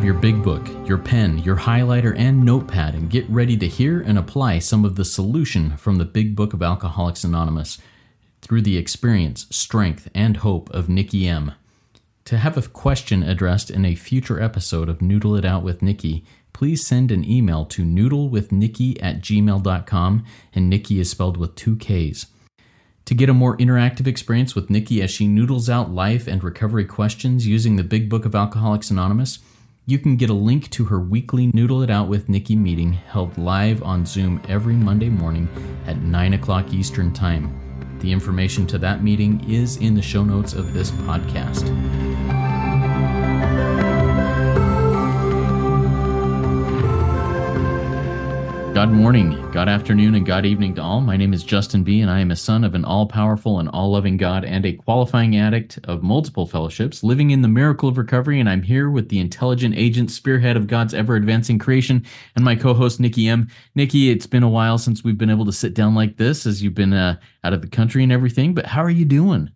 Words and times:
grab 0.00 0.06
your 0.06 0.14
big 0.14 0.42
book, 0.42 0.66
your 0.88 0.96
pen, 0.96 1.36
your 1.40 1.56
highlighter, 1.56 2.16
and 2.16 2.42
notepad 2.42 2.94
and 2.94 3.10
get 3.10 3.28
ready 3.28 3.54
to 3.54 3.68
hear 3.68 4.00
and 4.00 4.16
apply 4.16 4.58
some 4.58 4.82
of 4.82 4.96
the 4.96 5.04
solution 5.04 5.76
from 5.76 5.96
the 5.96 6.06
Big 6.06 6.34
Book 6.34 6.54
of 6.54 6.62
Alcoholics 6.62 7.22
Anonymous 7.22 7.76
through 8.40 8.62
the 8.62 8.78
experience, 8.78 9.46
strength, 9.50 10.08
and 10.14 10.38
hope 10.38 10.70
of 10.70 10.88
Nikki 10.88 11.28
M. 11.28 11.52
To 12.24 12.38
have 12.38 12.56
a 12.56 12.62
question 12.62 13.22
addressed 13.22 13.70
in 13.70 13.84
a 13.84 13.94
future 13.94 14.40
episode 14.40 14.88
of 14.88 15.02
Noodle 15.02 15.36
It 15.36 15.44
Out 15.44 15.62
with 15.62 15.82
Nikki, 15.82 16.24
please 16.54 16.86
send 16.86 17.12
an 17.12 17.22
email 17.22 17.66
to 17.66 17.84
noodlewithnikki 17.84 18.96
at 19.02 19.20
gmail.com, 19.20 20.24
and 20.54 20.70
Nikki 20.70 20.98
is 20.98 21.10
spelled 21.10 21.36
with 21.36 21.54
two 21.56 21.76
Ks. 21.76 22.24
To 23.04 23.14
get 23.14 23.28
a 23.28 23.34
more 23.34 23.58
interactive 23.58 24.06
experience 24.06 24.54
with 24.54 24.70
Nikki 24.70 25.02
as 25.02 25.10
she 25.10 25.28
noodles 25.28 25.68
out 25.68 25.90
life 25.90 26.26
and 26.26 26.42
recovery 26.42 26.86
questions 26.86 27.46
using 27.46 27.76
the 27.76 27.84
Big 27.84 28.08
Book 28.08 28.24
of 28.24 28.34
Alcoholics 28.34 28.90
Anonymous, 28.90 29.40
you 29.90 29.98
can 29.98 30.14
get 30.14 30.30
a 30.30 30.34
link 30.34 30.70
to 30.70 30.84
her 30.84 31.00
weekly 31.00 31.50
Noodle 31.52 31.82
It 31.82 31.90
Out 31.90 32.06
with 32.06 32.28
Nikki 32.28 32.54
meeting 32.54 32.92
held 32.92 33.36
live 33.36 33.82
on 33.82 34.06
Zoom 34.06 34.40
every 34.48 34.74
Monday 34.74 35.08
morning 35.08 35.48
at 35.84 36.00
9 36.00 36.34
o'clock 36.34 36.72
Eastern 36.72 37.12
Time. 37.12 37.98
The 37.98 38.12
information 38.12 38.68
to 38.68 38.78
that 38.78 39.02
meeting 39.02 39.44
is 39.50 39.78
in 39.78 39.94
the 39.94 40.02
show 40.02 40.22
notes 40.22 40.52
of 40.52 40.72
this 40.72 40.92
podcast. 40.92 41.66
God 48.80 48.92
morning, 48.92 49.50
God 49.50 49.68
afternoon, 49.68 50.14
and 50.14 50.24
God 50.24 50.46
evening 50.46 50.74
to 50.76 50.82
all. 50.82 51.02
My 51.02 51.14
name 51.14 51.34
is 51.34 51.44
Justin 51.44 51.84
B., 51.84 52.00
and 52.00 52.10
I 52.10 52.20
am 52.20 52.30
a 52.30 52.34
son 52.34 52.64
of 52.64 52.74
an 52.74 52.82
all 52.82 53.04
powerful 53.04 53.58
and 53.58 53.68
all 53.68 53.90
loving 53.90 54.16
God 54.16 54.42
and 54.42 54.64
a 54.64 54.72
qualifying 54.72 55.36
addict 55.36 55.78
of 55.84 56.02
multiple 56.02 56.46
fellowships, 56.46 57.04
living 57.04 57.30
in 57.30 57.42
the 57.42 57.46
miracle 57.46 57.90
of 57.90 57.98
recovery. 57.98 58.40
And 58.40 58.48
I'm 58.48 58.62
here 58.62 58.88
with 58.88 59.10
the 59.10 59.18
intelligent 59.18 59.74
agent, 59.76 60.10
spearhead 60.10 60.56
of 60.56 60.66
God's 60.66 60.94
ever 60.94 61.14
advancing 61.14 61.58
creation, 61.58 62.06
and 62.36 62.42
my 62.42 62.56
co 62.56 62.72
host, 62.72 63.00
Nikki 63.00 63.28
M. 63.28 63.48
Nikki, 63.74 64.08
it's 64.08 64.26
been 64.26 64.42
a 64.42 64.48
while 64.48 64.78
since 64.78 65.04
we've 65.04 65.18
been 65.18 65.28
able 65.28 65.44
to 65.44 65.52
sit 65.52 65.74
down 65.74 65.94
like 65.94 66.16
this 66.16 66.46
as 66.46 66.62
you've 66.62 66.72
been 66.72 66.94
uh, 66.94 67.16
out 67.44 67.52
of 67.52 67.60
the 67.60 67.68
country 67.68 68.02
and 68.02 68.10
everything, 68.10 68.54
but 68.54 68.64
how 68.64 68.82
are 68.82 68.88
you 68.88 69.04
doing? 69.04 69.50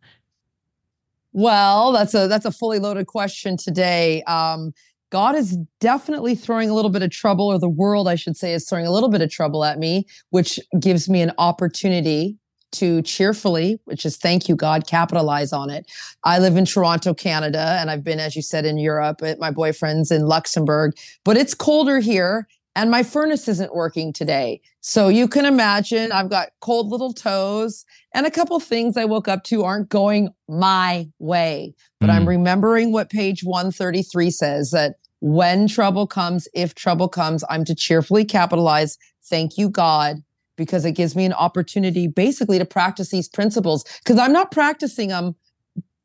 Well, 1.32 1.92
that's 1.92 2.12
a 2.12 2.28
that's 2.28 2.44
a 2.44 2.52
fully 2.52 2.78
loaded 2.78 3.06
question 3.06 3.56
today. 3.56 4.22
Um, 4.24 4.74
God 5.14 5.36
is 5.36 5.56
definitely 5.78 6.34
throwing 6.34 6.68
a 6.68 6.74
little 6.74 6.90
bit 6.90 7.00
of 7.00 7.10
trouble, 7.12 7.46
or 7.46 7.56
the 7.56 7.68
world, 7.68 8.08
I 8.08 8.16
should 8.16 8.36
say, 8.36 8.52
is 8.52 8.68
throwing 8.68 8.84
a 8.84 8.90
little 8.90 9.08
bit 9.08 9.22
of 9.22 9.30
trouble 9.30 9.62
at 9.62 9.78
me, 9.78 10.06
which 10.30 10.58
gives 10.80 11.08
me 11.08 11.22
an 11.22 11.30
opportunity 11.38 12.36
to 12.72 13.00
cheerfully, 13.02 13.78
which 13.84 14.04
is 14.04 14.16
thank 14.16 14.48
you, 14.48 14.56
God, 14.56 14.88
capitalize 14.88 15.52
on 15.52 15.70
it. 15.70 15.88
I 16.24 16.40
live 16.40 16.56
in 16.56 16.64
Toronto, 16.64 17.14
Canada, 17.14 17.76
and 17.78 17.92
I've 17.92 18.02
been, 18.02 18.18
as 18.18 18.34
you 18.34 18.42
said, 18.42 18.64
in 18.64 18.76
Europe. 18.76 19.20
My 19.38 19.52
boyfriend's 19.52 20.10
in 20.10 20.26
Luxembourg, 20.26 20.94
but 21.24 21.36
it's 21.36 21.54
colder 21.54 22.00
here 22.00 22.48
and 22.76 22.90
my 22.90 23.02
furnace 23.04 23.46
isn't 23.46 23.74
working 23.74 24.12
today. 24.12 24.60
So 24.80 25.08
you 25.08 25.28
can 25.28 25.44
imagine 25.44 26.10
I've 26.10 26.28
got 26.28 26.48
cold 26.60 26.88
little 26.88 27.12
toes 27.12 27.84
and 28.14 28.26
a 28.26 28.32
couple 28.32 28.58
things 28.58 28.96
I 28.96 29.04
woke 29.04 29.28
up 29.28 29.44
to 29.44 29.62
aren't 29.62 29.90
going 29.90 30.30
my 30.48 31.08
way. 31.20 31.74
But 32.00 32.10
mm. 32.10 32.14
I'm 32.14 32.28
remembering 32.28 32.90
what 32.90 33.10
page 33.10 33.44
133 33.44 34.30
says 34.30 34.72
that 34.72 34.96
when 35.20 35.68
trouble 35.68 36.06
comes, 36.06 36.48
if 36.54 36.74
trouble 36.74 37.08
comes, 37.08 37.44
I'm 37.48 37.64
to 37.64 37.74
cheerfully 37.74 38.24
capitalize. 38.24 38.98
Thank 39.24 39.56
you, 39.56 39.68
God, 39.68 40.22
because 40.56 40.84
it 40.84 40.92
gives 40.92 41.16
me 41.16 41.24
an 41.24 41.32
opportunity 41.32 42.06
basically 42.06 42.58
to 42.58 42.64
practice 42.64 43.10
these 43.10 43.28
principles 43.28 43.84
because 44.04 44.18
I'm 44.18 44.32
not 44.32 44.50
practicing 44.50 45.08
them 45.08 45.34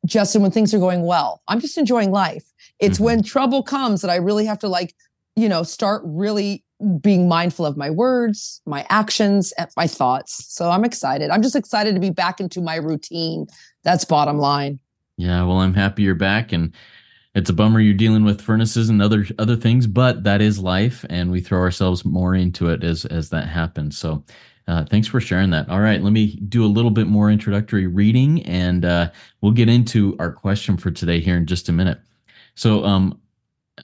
just 0.06 0.34
when 0.36 0.50
things 0.50 0.72
are 0.72 0.78
going 0.78 1.02
well. 1.02 1.42
I'm 1.48 1.60
just 1.60 1.76
enjoying 1.76 2.10
life. 2.10 2.44
It's 2.78 2.96
mm-hmm. 2.96 3.04
when 3.04 3.22
trouble 3.22 3.62
comes 3.62 4.00
that 4.00 4.10
I 4.10 4.16
really 4.16 4.46
have 4.46 4.58
to 4.60 4.68
like, 4.68 4.94
you 5.36 5.48
know, 5.48 5.62
start 5.62 6.02
really 6.04 6.64
being 7.00 7.28
mindful 7.28 7.66
of 7.66 7.76
my 7.76 7.90
words, 7.90 8.62
my 8.64 8.86
actions, 8.88 9.52
and 9.58 9.68
my 9.76 9.86
thoughts. 9.86 10.46
So 10.48 10.70
I'm 10.70 10.84
excited. 10.84 11.30
I'm 11.30 11.42
just 11.42 11.56
excited 11.56 11.94
to 11.94 12.00
be 12.00 12.10
back 12.10 12.40
into 12.40 12.60
my 12.60 12.76
routine. 12.76 13.46
That's 13.84 14.04
bottom 14.04 14.38
line. 14.38 14.78
Yeah, 15.18 15.44
well, 15.44 15.60
I'm 15.60 15.74
happy 15.74 16.02
you're 16.02 16.14
back 16.14 16.52
and 16.52 16.72
it's 17.34 17.50
a 17.50 17.54
bummer 17.54 17.80
you're 17.80 17.94
dealing 17.94 18.24
with 18.24 18.40
furnaces 18.40 18.88
and 18.88 19.00
other 19.00 19.24
other 19.38 19.56
things, 19.56 19.86
but 19.86 20.24
that 20.24 20.40
is 20.40 20.58
life, 20.58 21.04
and 21.08 21.30
we 21.30 21.40
throw 21.40 21.60
ourselves 21.60 22.04
more 22.04 22.34
into 22.34 22.68
it 22.68 22.82
as 22.82 23.04
as 23.04 23.30
that 23.30 23.48
happens. 23.48 23.96
So, 23.96 24.24
uh, 24.66 24.84
thanks 24.84 25.06
for 25.06 25.20
sharing 25.20 25.50
that. 25.50 25.68
All 25.68 25.80
right, 25.80 26.02
let 26.02 26.12
me 26.12 26.36
do 26.48 26.64
a 26.64 26.66
little 26.66 26.90
bit 26.90 27.06
more 27.06 27.30
introductory 27.30 27.86
reading, 27.86 28.42
and 28.46 28.84
uh, 28.84 29.10
we'll 29.40 29.52
get 29.52 29.68
into 29.68 30.16
our 30.18 30.32
question 30.32 30.76
for 30.76 30.90
today 30.90 31.20
here 31.20 31.36
in 31.36 31.46
just 31.46 31.68
a 31.68 31.72
minute. 31.72 32.00
So, 32.56 32.84
um, 32.84 33.20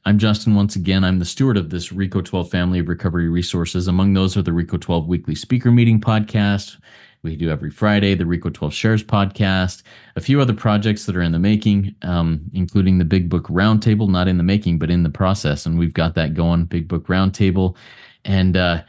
I'm 0.05 0.19
Justin 0.19 0.55
once 0.55 0.77
again. 0.77 1.05
I'm 1.05 1.21
the 1.21 1.25
steward 1.25 1.57
of 1.57 1.71
this 1.71 1.89
Reco12 1.89 2.51
family 2.51 2.81
of 2.81 2.89
recovery 2.89 3.29
resources. 3.29 3.89
Among 3.89 4.13
those 4.13 4.37
are 4.37 4.43
the 4.43 4.51
Reco12 4.51 5.07
weekly 5.07 5.35
speaker 5.35 5.71
meeting 5.71 6.01
podcast, 6.01 6.79
we 7.27 7.37
do 7.37 7.51
every 7.51 7.71
Friday, 7.71 8.15
the 8.15 8.25
Reco12 8.25 8.73
Shares 8.73 9.03
podcast, 9.03 9.83
a 10.15 10.21
few 10.21 10.41
other 10.41 10.55
projects 10.55 11.07
that 11.07 11.17
are 11.17 11.23
in 11.23 11.33
the 11.33 11.39
making, 11.39 11.95
um, 12.03 12.41
including 12.55 12.99
the 12.99 13.05
Big 13.05 13.29
Book 13.29 13.49
Roundtable, 13.49 14.09
not 14.09 14.29
in 14.29 14.39
the 14.39 14.45
making, 14.45 14.79
but 14.79 14.91
in 14.91 15.03
the 15.03 15.11
process. 15.11 15.67
And 15.67 15.79
we've 15.79 15.93
got 15.93 16.15
that 16.15 16.35
going, 16.35 16.65
Big 16.67 16.87
Book 16.87 17.09
Roundtable. 17.09 17.77
And, 18.25 18.57
uh, 18.57 18.83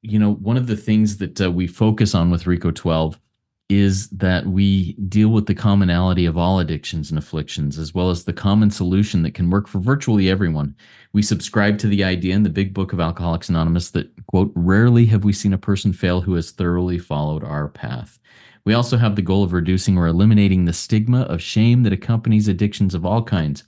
you 0.00 0.18
know, 0.18 0.34
one 0.34 0.56
of 0.56 0.66
the 0.66 0.76
things 0.76 1.18
that 1.18 1.40
uh, 1.40 1.50
we 1.50 1.66
focus 1.66 2.14
on 2.14 2.30
with 2.30 2.46
RICO 2.46 2.70
12 2.70 3.20
is 3.68 4.08
that 4.08 4.46
we 4.46 4.94
deal 4.94 5.28
with 5.28 5.46
the 5.46 5.54
commonality 5.54 6.26
of 6.26 6.36
all 6.36 6.58
addictions 6.58 7.10
and 7.10 7.18
afflictions, 7.18 7.78
as 7.78 7.94
well 7.94 8.10
as 8.10 8.24
the 8.24 8.32
common 8.32 8.68
solution 8.68 9.22
that 9.22 9.32
can 9.32 9.48
work 9.48 9.68
for 9.68 9.78
virtually 9.78 10.28
everyone. 10.28 10.74
We 11.12 11.22
subscribe 11.22 11.78
to 11.78 11.86
the 11.86 12.02
idea 12.02 12.34
in 12.34 12.42
the 12.42 12.50
big 12.50 12.74
book 12.74 12.92
of 12.92 12.98
Alcoholics 12.98 13.48
Anonymous 13.48 13.90
that, 13.90 14.19
quote, 14.30 14.52
rarely 14.54 15.06
have 15.06 15.24
we 15.24 15.32
seen 15.32 15.52
a 15.52 15.58
person 15.58 15.92
fail 15.92 16.20
who 16.20 16.34
has 16.34 16.52
thoroughly 16.52 16.98
followed 16.98 17.42
our 17.42 17.66
path. 17.66 18.20
We 18.64 18.74
also 18.74 18.96
have 18.96 19.16
the 19.16 19.22
goal 19.22 19.42
of 19.42 19.52
reducing 19.52 19.98
or 19.98 20.06
eliminating 20.06 20.64
the 20.64 20.72
stigma 20.72 21.22
of 21.22 21.42
shame 21.42 21.82
that 21.82 21.92
accompanies 21.92 22.46
addictions 22.46 22.94
of 22.94 23.04
all 23.04 23.24
kinds. 23.24 23.64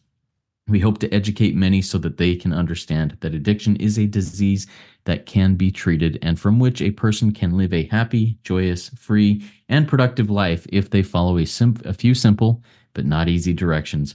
We 0.69 0.79
hope 0.79 0.99
to 0.99 1.13
educate 1.13 1.57
many 1.57 1.83
so 1.83 1.99
that 1.99 2.17
they 2.17 2.37
can 2.37 2.53
understand 2.53 3.17
that 3.23 3.35
addiction 3.35 3.75
is 3.77 3.99
a 3.99 4.07
disease 4.07 4.69
that 5.03 5.27
can 5.27 5.57
be 5.57 5.73
treated 5.73 6.17
and 6.23 6.39
from 6.39 6.61
which 6.61 6.81
a 6.81 6.93
person 6.93 7.33
can 7.33 7.57
live 7.57 7.73
a 7.73 7.89
happy, 7.89 8.39
joyous, 8.45 8.89
free, 8.91 9.45
and 9.69 9.89
productive 9.89 10.31
life 10.31 10.65
if 10.71 10.91
they 10.91 11.03
follow 11.03 11.39
a, 11.39 11.45
sim- 11.45 11.83
a 11.85 11.93
few 11.93 12.15
simple 12.15 12.63
but 12.95 13.05
not 13.05 13.29
easy 13.29 13.53
directions. 13.53 14.15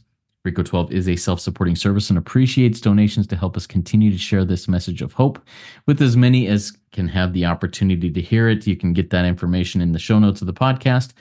Reco12 0.51 0.91
is 0.91 1.09
a 1.09 1.15
self 1.15 1.39
supporting 1.39 1.75
service 1.75 2.09
and 2.09 2.17
appreciates 2.17 2.81
donations 2.81 3.27
to 3.27 3.35
help 3.35 3.57
us 3.57 3.67
continue 3.67 4.11
to 4.11 4.17
share 4.17 4.45
this 4.45 4.67
message 4.67 5.01
of 5.01 5.13
hope 5.13 5.39
with 5.85 6.01
as 6.01 6.15
many 6.15 6.47
as 6.47 6.75
can 6.91 7.07
have 7.07 7.33
the 7.33 7.45
opportunity 7.45 8.09
to 8.09 8.21
hear 8.21 8.49
it. 8.49 8.65
You 8.65 8.75
can 8.75 8.93
get 8.93 9.09
that 9.09 9.25
information 9.25 9.81
in 9.81 9.91
the 9.91 9.99
show 9.99 10.19
notes 10.19 10.41
of 10.41 10.47
the 10.47 10.53
podcast. 10.53 11.13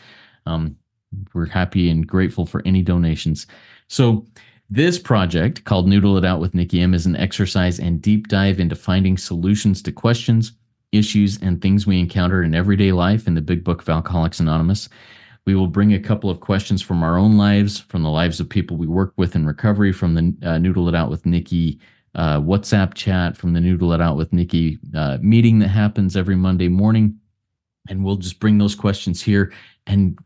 Um, 0.47 0.77
we're 1.35 1.47
happy 1.47 1.91
and 1.91 2.07
grateful 2.07 2.47
for 2.47 2.63
any 2.65 2.83
donations. 2.83 3.47
So, 3.89 4.27
this 4.69 4.99
project, 4.99 5.63
called 5.63 5.87
Noodle 5.87 6.19
It 6.19 6.25
Out 6.25 6.41
with 6.41 6.53
Nikki 6.53 6.81
M, 6.81 6.93
is 6.93 7.07
an 7.07 7.15
exercise 7.15 7.79
and 7.79 8.03
deep 8.03 8.27
dive 8.27 8.59
into 8.59 8.75
finding 8.75 9.17
solutions 9.17 9.81
to 9.83 9.93
questions, 9.93 10.53
issues, 10.91 11.41
and 11.41 11.63
things 11.63 11.87
we 11.87 12.01
encounter 12.01 12.43
in 12.43 12.53
everyday 12.53 12.91
life 12.91 13.29
in 13.29 13.35
the 13.35 13.41
Big 13.41 13.63
Book 13.63 13.83
of 13.83 13.89
Alcoholics 13.89 14.41
Anonymous. 14.41 14.89
We 15.47 15.55
will 15.55 15.69
bring 15.69 15.95
a 15.95 16.01
couple 16.01 16.29
of 16.29 16.41
questions 16.41 16.83
from 16.83 17.05
our 17.05 17.17
own 17.17 17.37
lives, 17.37 17.79
from 17.79 18.03
the 18.03 18.11
lives 18.11 18.41
of 18.41 18.49
people 18.49 18.77
we 18.77 18.89
work 18.89 19.13
with 19.17 19.37
in 19.37 19.47
recovery, 19.47 19.93
from 19.93 20.15
the 20.15 20.49
uh, 20.49 20.59
Noodle 20.59 20.89
It 20.89 20.95
Out 20.97 21.09
with 21.09 21.25
Nikki 21.25 21.79
uh, 22.17 22.41
WhatsApp 22.41 22.95
chat, 22.95 23.37
from 23.37 23.53
the 23.53 23.61
Noodle 23.61 23.93
It 23.93 24.01
Out 24.01 24.17
with 24.17 24.33
Nikki 24.33 24.79
uh, 24.97 25.19
meeting 25.21 25.61
that 25.61 25.69
happens 25.69 26.17
every 26.17 26.35
Monday 26.35 26.67
morning. 26.67 27.17
And 27.89 28.05
we'll 28.05 28.17
just 28.17 28.41
bring 28.41 28.59
those 28.59 28.75
questions 28.75 29.23
here 29.23 29.53
and 29.87 30.19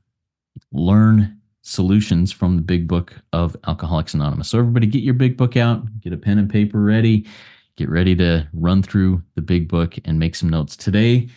learn 0.73 1.39
solutions 1.61 2.33
from 2.33 2.57
the 2.57 2.63
big 2.63 2.89
book 2.89 3.15
of 3.35 3.55
Alcoholics 3.67 4.15
Anonymous. 4.15 4.49
So, 4.49 4.59
everybody, 4.59 4.87
get 4.87 5.03
your 5.03 5.13
big 5.13 5.37
book 5.37 5.55
out, 5.55 6.01
get 6.01 6.15
a 6.15 6.17
pen 6.17 6.39
and 6.39 6.49
paper 6.49 6.81
ready, 6.81 7.27
get 7.77 7.91
ready 7.91 8.17
to 8.17 8.49
run 8.55 8.83
through 8.83 9.23
the 9.35 9.43
big 9.43 9.69
book 9.69 9.97
and 10.07 10.19
make 10.19 10.35
some 10.35 10.49
notes. 10.49 10.77
Today, 10.77 11.29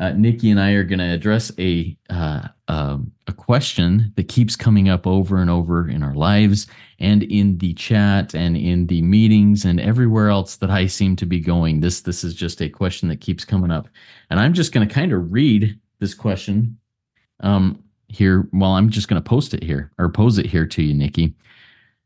uh, 0.00 0.12
Nikki 0.12 0.50
and 0.50 0.58
I 0.58 0.72
are 0.72 0.82
going 0.82 0.98
to 0.98 1.12
address 1.12 1.52
a 1.58 1.96
uh, 2.08 2.48
um, 2.68 3.12
a 3.26 3.32
question 3.34 4.12
that 4.16 4.28
keeps 4.28 4.56
coming 4.56 4.88
up 4.88 5.06
over 5.06 5.36
and 5.36 5.50
over 5.50 5.88
in 5.88 6.02
our 6.02 6.14
lives 6.14 6.66
and 6.98 7.22
in 7.24 7.58
the 7.58 7.74
chat 7.74 8.34
and 8.34 8.56
in 8.56 8.86
the 8.86 9.02
meetings 9.02 9.66
and 9.66 9.78
everywhere 9.78 10.30
else 10.30 10.56
that 10.56 10.70
I 10.70 10.86
seem 10.86 11.16
to 11.16 11.26
be 11.26 11.38
going. 11.38 11.80
This 11.80 12.00
this 12.00 12.24
is 12.24 12.34
just 12.34 12.62
a 12.62 12.68
question 12.70 13.10
that 13.10 13.20
keeps 13.20 13.44
coming 13.44 13.70
up, 13.70 13.88
and 14.30 14.40
I'm 14.40 14.54
just 14.54 14.72
going 14.72 14.88
to 14.88 14.92
kind 14.92 15.12
of 15.12 15.30
read 15.32 15.78
this 15.98 16.14
question. 16.14 16.78
Um, 17.40 17.84
here. 18.08 18.48
Well, 18.52 18.72
I'm 18.72 18.90
just 18.90 19.08
going 19.08 19.22
to 19.22 19.28
post 19.28 19.54
it 19.54 19.62
here 19.62 19.92
or 19.98 20.08
pose 20.08 20.38
it 20.38 20.46
here 20.46 20.66
to 20.66 20.82
you, 20.82 20.94
Nikki. 20.94 21.34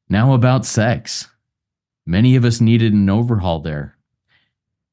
Now 0.08 0.34
about 0.34 0.66
sex. 0.66 1.28
Many 2.06 2.36
of 2.36 2.44
us 2.44 2.60
needed 2.60 2.92
an 2.92 3.08
overhaul 3.08 3.60
there. 3.60 3.96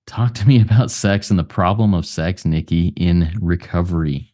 Talk 0.08 0.34
to 0.36 0.48
me 0.48 0.62
about 0.62 0.92
sex 0.92 1.30
and 1.30 1.40
the 1.40 1.44
problem 1.44 1.94
of 1.94 2.06
sex, 2.06 2.46
Nikki, 2.46 2.94
in 2.98 3.34
recovery. 3.40 4.34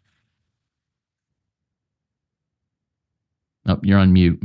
Oh, 3.67 3.79
you're 3.83 3.99
on 3.99 4.13
mute. 4.13 4.41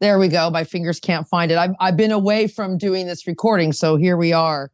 There 0.00 0.18
we 0.18 0.28
go. 0.28 0.50
My 0.50 0.64
fingers 0.64 0.98
can't 0.98 1.28
find 1.28 1.52
it. 1.52 1.58
I've 1.58 1.74
I've 1.78 1.96
been 1.96 2.10
away 2.10 2.46
from 2.46 2.78
doing 2.78 3.06
this 3.06 3.26
recording, 3.26 3.72
so 3.72 3.96
here 3.96 4.16
we 4.16 4.32
are. 4.32 4.70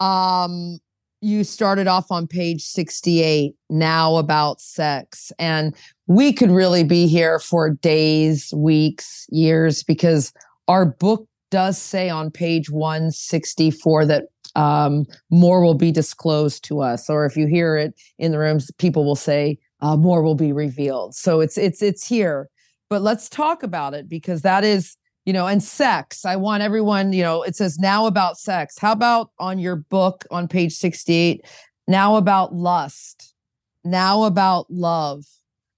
Um, 0.00 0.78
you 1.20 1.44
started 1.44 1.86
off 1.86 2.10
on 2.10 2.26
page 2.26 2.62
68 2.62 3.54
now 3.70 4.16
about 4.16 4.60
sex 4.60 5.32
and 5.38 5.74
we 6.06 6.32
could 6.32 6.50
really 6.50 6.84
be 6.84 7.06
here 7.06 7.38
for 7.38 7.70
days 7.70 8.52
weeks 8.54 9.26
years 9.30 9.82
because 9.82 10.32
our 10.68 10.84
book 10.84 11.26
does 11.50 11.80
say 11.80 12.08
on 12.08 12.30
page 12.30 12.70
164 12.70 14.06
that 14.06 14.24
um, 14.54 15.04
more 15.30 15.62
will 15.62 15.74
be 15.74 15.92
disclosed 15.92 16.64
to 16.64 16.80
us 16.80 17.10
or 17.10 17.26
if 17.26 17.36
you 17.36 17.46
hear 17.46 17.76
it 17.76 17.94
in 18.18 18.32
the 18.32 18.38
rooms 18.38 18.70
people 18.78 19.04
will 19.04 19.16
say 19.16 19.58
uh, 19.80 19.96
more 19.96 20.22
will 20.22 20.34
be 20.34 20.52
revealed. 20.52 21.14
So 21.14 21.40
it's 21.40 21.58
it's 21.58 21.82
it's 21.82 22.06
here. 22.06 22.48
But 22.88 23.02
let's 23.02 23.28
talk 23.28 23.62
about 23.62 23.94
it 23.94 24.08
because 24.08 24.42
that 24.42 24.64
is 24.64 24.96
you 25.24 25.32
know 25.32 25.46
and 25.48 25.60
sex 25.60 26.24
i 26.24 26.36
want 26.36 26.62
everyone 26.62 27.12
you 27.12 27.22
know 27.22 27.42
it 27.42 27.56
says 27.56 27.78
now 27.78 28.06
about 28.06 28.38
sex. 28.38 28.78
How 28.78 28.92
about 28.92 29.30
on 29.38 29.58
your 29.58 29.76
book 29.76 30.24
on 30.30 30.48
page 30.48 30.72
68 30.72 31.44
now 31.88 32.16
about 32.16 32.54
lust. 32.54 33.34
Now 33.84 34.24
about 34.24 34.66
love. 34.70 35.24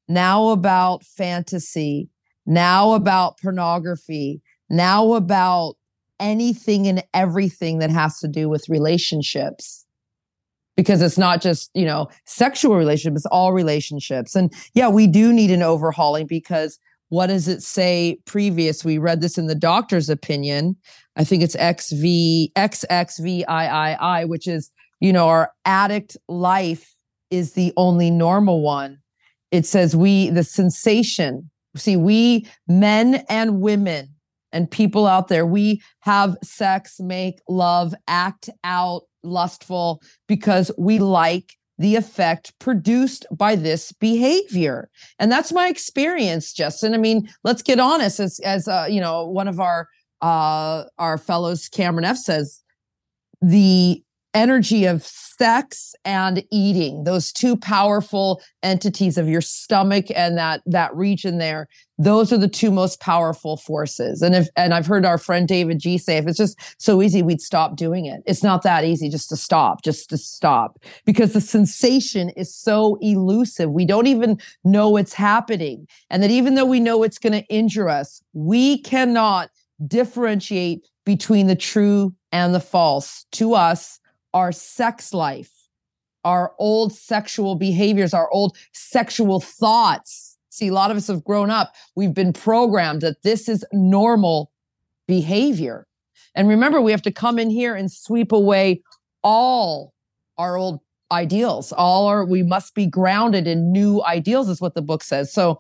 Now 0.08 0.48
about 0.48 1.04
fantasy. 1.04 2.08
Now 2.46 2.92
about 2.92 3.38
pornography 3.38 4.40
now 4.70 5.14
about 5.14 5.74
anything 6.20 6.86
and 6.86 7.02
everything 7.14 7.78
that 7.78 7.90
has 7.90 8.18
to 8.18 8.28
do 8.28 8.48
with 8.48 8.68
relationships 8.68 9.84
because 10.76 11.00
it's 11.00 11.18
not 11.18 11.40
just 11.40 11.70
you 11.74 11.84
know 11.84 12.08
sexual 12.24 12.76
relationships 12.76 13.24
all 13.26 13.52
relationships 13.52 14.34
and 14.34 14.52
yeah 14.74 14.88
we 14.88 15.06
do 15.06 15.32
need 15.32 15.50
an 15.50 15.62
overhauling 15.62 16.26
because 16.26 16.78
what 17.10 17.28
does 17.28 17.48
it 17.48 17.62
say 17.62 18.18
previous? 18.26 18.84
We 18.84 18.98
read 18.98 19.20
this 19.20 19.38
in 19.38 19.46
the 19.46 19.54
doctor's 19.54 20.10
opinion. 20.10 20.76
I 21.16 21.24
think 21.24 21.42
it's 21.42 21.54
XV, 21.54 22.52
XXVIII, 22.56 24.26
which 24.26 24.46
is, 24.46 24.70
you 25.00 25.12
know, 25.12 25.28
our 25.28 25.52
addict 25.64 26.16
life 26.28 26.94
is 27.30 27.52
the 27.52 27.72
only 27.76 28.10
normal 28.10 28.62
one. 28.62 28.98
It 29.50 29.64
says 29.64 29.96
we, 29.96 30.28
the 30.30 30.44
sensation, 30.44 31.50
see, 31.76 31.96
we 31.96 32.46
men 32.66 33.24
and 33.28 33.60
women 33.60 34.14
and 34.52 34.70
people 34.70 35.06
out 35.06 35.28
there, 35.28 35.46
we 35.46 35.82
have 36.00 36.36
sex, 36.42 36.98
make 37.00 37.40
love, 37.48 37.94
act 38.06 38.50
out 38.64 39.02
lustful 39.22 40.02
because 40.26 40.70
we 40.78 40.98
like 40.98 41.56
the 41.78 41.96
effect 41.96 42.52
produced 42.58 43.26
by 43.30 43.54
this 43.54 43.92
behavior. 43.92 44.90
And 45.18 45.30
that's 45.30 45.52
my 45.52 45.68
experience 45.68 46.52
justin. 46.52 46.94
I 46.94 46.98
mean 46.98 47.28
let's 47.44 47.62
get 47.62 47.78
honest 47.78 48.20
as 48.20 48.40
as 48.40 48.68
uh, 48.68 48.86
you 48.88 49.00
know 49.00 49.26
one 49.26 49.48
of 49.48 49.60
our 49.60 49.88
uh 50.20 50.84
our 50.98 51.16
fellows 51.16 51.68
cameron 51.68 52.04
f 52.04 52.16
says 52.16 52.62
the 53.40 54.02
energy 54.38 54.84
of 54.84 55.02
sex 55.02 55.96
and 56.04 56.44
eating 56.52 57.02
those 57.02 57.32
two 57.32 57.56
powerful 57.56 58.40
entities 58.62 59.18
of 59.18 59.28
your 59.28 59.40
stomach 59.40 60.06
and 60.14 60.38
that 60.38 60.62
that 60.64 60.94
region 60.94 61.38
there. 61.38 61.68
Those 61.98 62.32
are 62.32 62.38
the 62.38 62.48
two 62.48 62.70
most 62.70 63.00
powerful 63.00 63.56
forces. 63.56 64.22
And 64.22 64.36
if 64.36 64.48
and 64.56 64.72
i've 64.72 64.86
heard 64.86 65.04
our 65.04 65.18
friend 65.18 65.48
david 65.48 65.80
g 65.80 65.98
say 65.98 66.18
if 66.18 66.26
it's 66.28 66.38
just 66.38 66.56
so 66.78 67.02
easy 67.02 67.20
we'd 67.20 67.40
stop 67.40 67.76
doing 67.76 68.06
it. 68.06 68.22
It's 68.26 68.44
not 68.44 68.62
that 68.62 68.84
easy 68.84 69.08
just 69.08 69.28
to 69.30 69.36
stop 69.36 69.82
just 69.82 70.08
to 70.10 70.16
stop 70.16 70.78
because 71.04 71.32
the 71.32 71.40
sensation 71.40 72.30
is 72.30 72.54
so 72.54 72.96
elusive. 73.00 73.72
We 73.72 73.86
don't 73.86 74.06
even 74.06 74.38
know 74.64 74.96
it's 74.96 75.14
happening. 75.14 75.88
And 76.10 76.22
that 76.22 76.30
even 76.30 76.54
though 76.54 76.64
we 76.64 76.78
know 76.78 77.02
it's 77.02 77.18
going 77.18 77.32
to 77.32 77.46
injure 77.48 77.88
us 77.88 78.22
we 78.34 78.82
cannot 78.82 79.50
differentiate 79.86 80.86
between 81.04 81.48
the 81.48 81.56
true 81.56 82.12
and 82.32 82.54
the 82.54 82.60
false. 82.60 83.24
To 83.32 83.54
us 83.54 83.98
our 84.34 84.52
sex 84.52 85.12
life, 85.12 85.52
our 86.24 86.52
old 86.58 86.92
sexual 86.92 87.54
behaviors, 87.54 88.14
our 88.14 88.30
old 88.30 88.56
sexual 88.72 89.40
thoughts. 89.40 90.36
See, 90.50 90.68
a 90.68 90.72
lot 90.72 90.90
of 90.90 90.96
us 90.96 91.06
have 91.06 91.24
grown 91.24 91.50
up, 91.50 91.74
we've 91.94 92.14
been 92.14 92.32
programmed 92.32 93.02
that 93.02 93.22
this 93.22 93.48
is 93.48 93.64
normal 93.72 94.50
behavior. 95.06 95.86
And 96.34 96.48
remember, 96.48 96.80
we 96.80 96.90
have 96.90 97.02
to 97.02 97.12
come 97.12 97.38
in 97.38 97.50
here 97.50 97.74
and 97.74 97.90
sweep 97.90 98.32
away 98.32 98.82
all 99.22 99.92
our 100.36 100.56
old 100.56 100.80
ideals. 101.10 101.72
All 101.72 102.06
our, 102.06 102.24
we 102.24 102.42
must 102.42 102.74
be 102.74 102.86
grounded 102.86 103.46
in 103.46 103.72
new 103.72 104.02
ideals, 104.04 104.48
is 104.48 104.60
what 104.60 104.74
the 104.74 104.82
book 104.82 105.02
says. 105.02 105.32
So, 105.32 105.58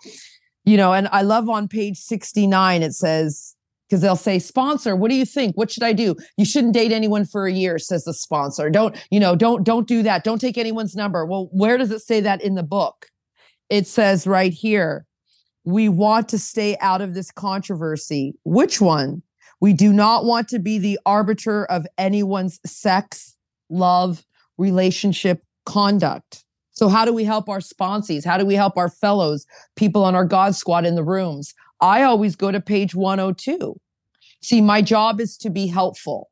you 0.64 0.76
know, 0.76 0.92
and 0.92 1.08
I 1.10 1.22
love 1.22 1.48
on 1.48 1.68
page 1.68 1.98
69, 1.98 2.82
it 2.82 2.92
says, 2.92 3.56
because 3.88 4.02
they'll 4.02 4.16
say 4.16 4.38
sponsor 4.38 4.94
what 4.94 5.10
do 5.10 5.16
you 5.16 5.24
think? 5.24 5.56
What 5.56 5.70
should 5.70 5.82
i 5.82 5.92
do? 5.92 6.14
You 6.36 6.44
shouldn't 6.44 6.74
date 6.74 6.92
anyone 6.92 7.24
for 7.24 7.46
a 7.46 7.52
year 7.52 7.78
says 7.78 8.04
the 8.04 8.14
sponsor. 8.14 8.70
Don't 8.70 8.96
you 9.10 9.20
know 9.20 9.34
don't 9.34 9.64
don't 9.64 9.88
do 9.88 10.02
that. 10.02 10.24
Don't 10.24 10.40
take 10.40 10.58
anyone's 10.58 10.94
number. 10.94 11.24
Well 11.24 11.48
where 11.52 11.78
does 11.78 11.90
it 11.90 12.00
say 12.00 12.20
that 12.20 12.42
in 12.42 12.54
the 12.54 12.62
book? 12.62 13.06
It 13.70 13.86
says 13.86 14.26
right 14.26 14.52
here 14.52 15.06
we 15.64 15.88
want 15.88 16.28
to 16.30 16.38
stay 16.38 16.76
out 16.80 17.00
of 17.00 17.14
this 17.14 17.30
controversy. 17.30 18.34
Which 18.44 18.80
one? 18.80 19.22
We 19.60 19.72
do 19.72 19.92
not 19.92 20.24
want 20.24 20.48
to 20.48 20.58
be 20.58 20.78
the 20.78 20.98
arbiter 21.04 21.64
of 21.66 21.86
anyone's 21.98 22.60
sex 22.64 23.36
love 23.68 24.24
relationship 24.56 25.42
conduct. 25.66 26.44
So 26.70 26.88
how 26.88 27.04
do 27.04 27.12
we 27.12 27.24
help 27.24 27.48
our 27.48 27.58
sponsees? 27.58 28.24
How 28.24 28.38
do 28.38 28.46
we 28.46 28.54
help 28.54 28.76
our 28.76 28.88
fellows 28.88 29.46
people 29.74 30.04
on 30.04 30.14
our 30.14 30.24
god 30.24 30.54
squad 30.54 30.86
in 30.86 30.94
the 30.94 31.02
rooms 31.02 31.52
I 31.80 32.02
always 32.02 32.36
go 32.36 32.50
to 32.50 32.60
page 32.60 32.94
102. 32.94 33.78
See, 34.42 34.60
my 34.60 34.82
job 34.82 35.20
is 35.20 35.36
to 35.38 35.50
be 35.50 35.66
helpful. 35.66 36.30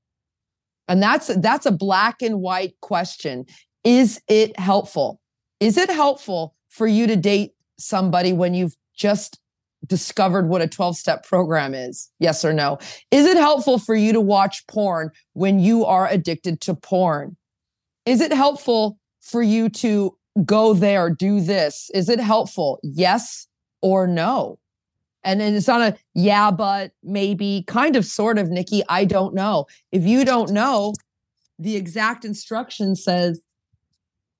And 0.88 1.02
that's 1.02 1.28
that's 1.38 1.66
a 1.66 1.72
black 1.72 2.22
and 2.22 2.40
white 2.40 2.74
question. 2.80 3.46
Is 3.84 4.20
it 4.28 4.58
helpful? 4.58 5.20
Is 5.60 5.76
it 5.76 5.90
helpful 5.90 6.54
for 6.68 6.86
you 6.86 7.06
to 7.06 7.16
date 7.16 7.52
somebody 7.78 8.32
when 8.32 8.54
you've 8.54 8.76
just 8.96 9.38
discovered 9.86 10.48
what 10.48 10.62
a 10.62 10.68
12 10.68 10.96
step 10.96 11.24
program 11.24 11.74
is? 11.74 12.10
Yes 12.18 12.44
or 12.44 12.52
no? 12.52 12.78
Is 13.10 13.26
it 13.26 13.36
helpful 13.36 13.78
for 13.78 13.94
you 13.94 14.12
to 14.12 14.20
watch 14.20 14.66
porn 14.66 15.10
when 15.32 15.58
you 15.58 15.84
are 15.84 16.08
addicted 16.08 16.60
to 16.62 16.74
porn? 16.74 17.36
Is 18.04 18.20
it 18.20 18.32
helpful 18.32 18.98
for 19.20 19.42
you 19.42 19.68
to 19.68 20.16
go 20.44 20.74
there, 20.74 21.10
do 21.10 21.40
this? 21.40 21.90
Is 21.94 22.08
it 22.08 22.20
helpful? 22.20 22.78
Yes 22.82 23.46
or 23.82 24.06
no? 24.06 24.58
And 25.26 25.40
then 25.40 25.54
it's 25.54 25.68
on 25.68 25.82
a 25.82 25.96
yeah, 26.14 26.50
but 26.50 26.92
maybe 27.02 27.64
kind 27.66 27.96
of 27.96 28.06
sort 28.06 28.38
of, 28.38 28.48
Nikki. 28.48 28.82
I 28.88 29.04
don't 29.04 29.34
know. 29.34 29.66
If 29.92 30.04
you 30.04 30.24
don't 30.24 30.52
know, 30.52 30.94
the 31.58 31.76
exact 31.76 32.24
instruction 32.24 32.94
says 32.94 33.42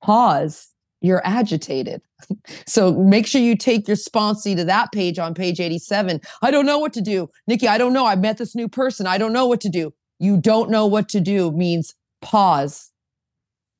pause, 0.02 0.68
you're 1.00 1.22
agitated. 1.26 2.00
so 2.66 2.92
make 2.92 3.26
sure 3.26 3.40
you 3.40 3.56
take 3.56 3.88
your 3.88 3.96
sponsee 3.96 4.56
to 4.56 4.64
that 4.64 4.92
page 4.92 5.18
on 5.18 5.34
page 5.34 5.60
87. 5.60 6.20
I 6.42 6.50
don't 6.50 6.66
know 6.66 6.78
what 6.78 6.92
to 6.94 7.00
do. 7.00 7.28
Nikki, 7.46 7.68
I 7.68 7.78
don't 7.78 7.92
know. 7.92 8.06
I 8.06 8.16
met 8.16 8.38
this 8.38 8.54
new 8.54 8.68
person. 8.68 9.06
I 9.06 9.18
don't 9.18 9.32
know 9.32 9.46
what 9.46 9.60
to 9.62 9.68
do. 9.68 9.92
You 10.18 10.36
don't 10.38 10.70
know 10.70 10.86
what 10.86 11.08
to 11.10 11.20
do 11.20 11.50
means 11.50 11.94
pause 12.22 12.92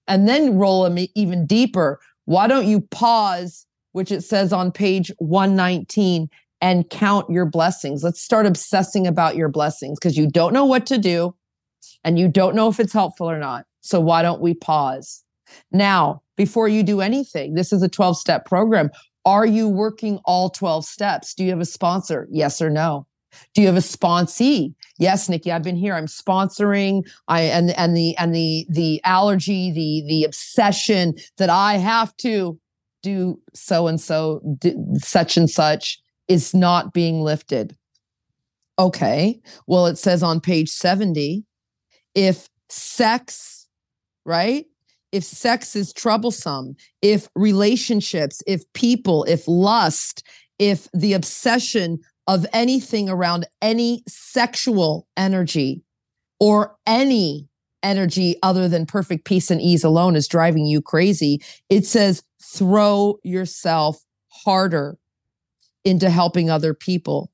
and 0.08 0.28
then 0.28 0.58
roll 0.58 0.82
them 0.82 1.06
even 1.14 1.46
deeper. 1.46 2.00
Why 2.24 2.46
don't 2.46 2.66
you 2.66 2.80
pause, 2.80 3.66
which 3.92 4.10
it 4.10 4.22
says 4.22 4.52
on 4.52 4.72
page 4.72 5.10
119, 5.18 6.28
and 6.60 6.88
count 6.90 7.28
your 7.30 7.46
blessings. 7.46 8.02
Let's 8.02 8.20
start 8.20 8.46
obsessing 8.46 9.06
about 9.06 9.36
your 9.36 9.48
blessings 9.48 9.98
because 9.98 10.16
you 10.16 10.28
don't 10.28 10.52
know 10.52 10.64
what 10.64 10.86
to 10.86 10.98
do 10.98 11.34
and 12.04 12.18
you 12.18 12.28
don't 12.28 12.54
know 12.54 12.68
if 12.68 12.80
it's 12.80 12.92
helpful 12.92 13.30
or 13.30 13.38
not. 13.38 13.66
So 13.80 14.00
why 14.00 14.22
don't 14.22 14.40
we 14.40 14.54
pause? 14.54 15.22
Now, 15.70 16.22
before 16.36 16.68
you 16.68 16.82
do 16.82 17.00
anything, 17.00 17.54
this 17.54 17.72
is 17.72 17.82
a 17.82 17.88
12 17.88 18.16
step 18.16 18.44
program. 18.46 18.90
Are 19.24 19.46
you 19.46 19.68
working 19.68 20.18
all 20.24 20.50
12 20.50 20.84
steps? 20.84 21.34
Do 21.34 21.44
you 21.44 21.50
have 21.50 21.60
a 21.60 21.66
sponsor? 21.66 22.28
Yes 22.30 22.62
or 22.62 22.70
no? 22.70 23.06
Do 23.54 23.60
you 23.60 23.66
have 23.66 23.76
a 23.76 23.80
sponsee? 23.80 24.74
Yes, 24.98 25.28
Nikki, 25.28 25.52
I've 25.52 25.62
been 25.62 25.76
here. 25.76 25.94
I'm 25.94 26.06
sponsoring. 26.06 27.02
I 27.28 27.42
and 27.42 27.70
and 27.70 27.94
the 27.94 28.16
and 28.16 28.34
the 28.34 28.66
the 28.70 29.00
allergy, 29.04 29.70
the 29.70 30.04
the 30.08 30.24
obsession 30.24 31.14
that 31.36 31.50
I 31.50 31.76
have 31.76 32.16
to 32.18 32.58
do 33.02 33.38
so 33.52 33.88
and 33.88 34.00
so, 34.00 34.40
such 34.98 35.36
and 35.36 35.50
such 35.50 36.00
is 36.28 36.54
not 36.54 36.92
being 36.92 37.20
lifted. 37.20 37.76
Okay. 38.78 39.40
Well, 39.66 39.86
it 39.86 39.96
says 39.96 40.22
on 40.22 40.40
page 40.40 40.68
70 40.68 41.44
if 42.14 42.48
sex, 42.68 43.66
right? 44.24 44.66
If 45.12 45.24
sex 45.24 45.76
is 45.76 45.92
troublesome, 45.92 46.74
if 47.00 47.28
relationships, 47.34 48.42
if 48.46 48.70
people, 48.72 49.24
if 49.24 49.46
lust, 49.46 50.26
if 50.58 50.88
the 50.92 51.12
obsession 51.12 52.00
of 52.26 52.44
anything 52.52 53.08
around 53.08 53.46
any 53.62 54.02
sexual 54.08 55.06
energy 55.16 55.82
or 56.40 56.76
any 56.86 57.48
energy 57.82 58.36
other 58.42 58.68
than 58.68 58.84
perfect 58.84 59.24
peace 59.24 59.50
and 59.50 59.60
ease 59.60 59.84
alone 59.84 60.16
is 60.16 60.26
driving 60.26 60.66
you 60.66 60.82
crazy, 60.82 61.40
it 61.70 61.86
says 61.86 62.22
throw 62.42 63.18
yourself 63.22 64.02
harder 64.28 64.98
into 65.86 66.10
helping 66.10 66.50
other 66.50 66.74
people. 66.74 67.30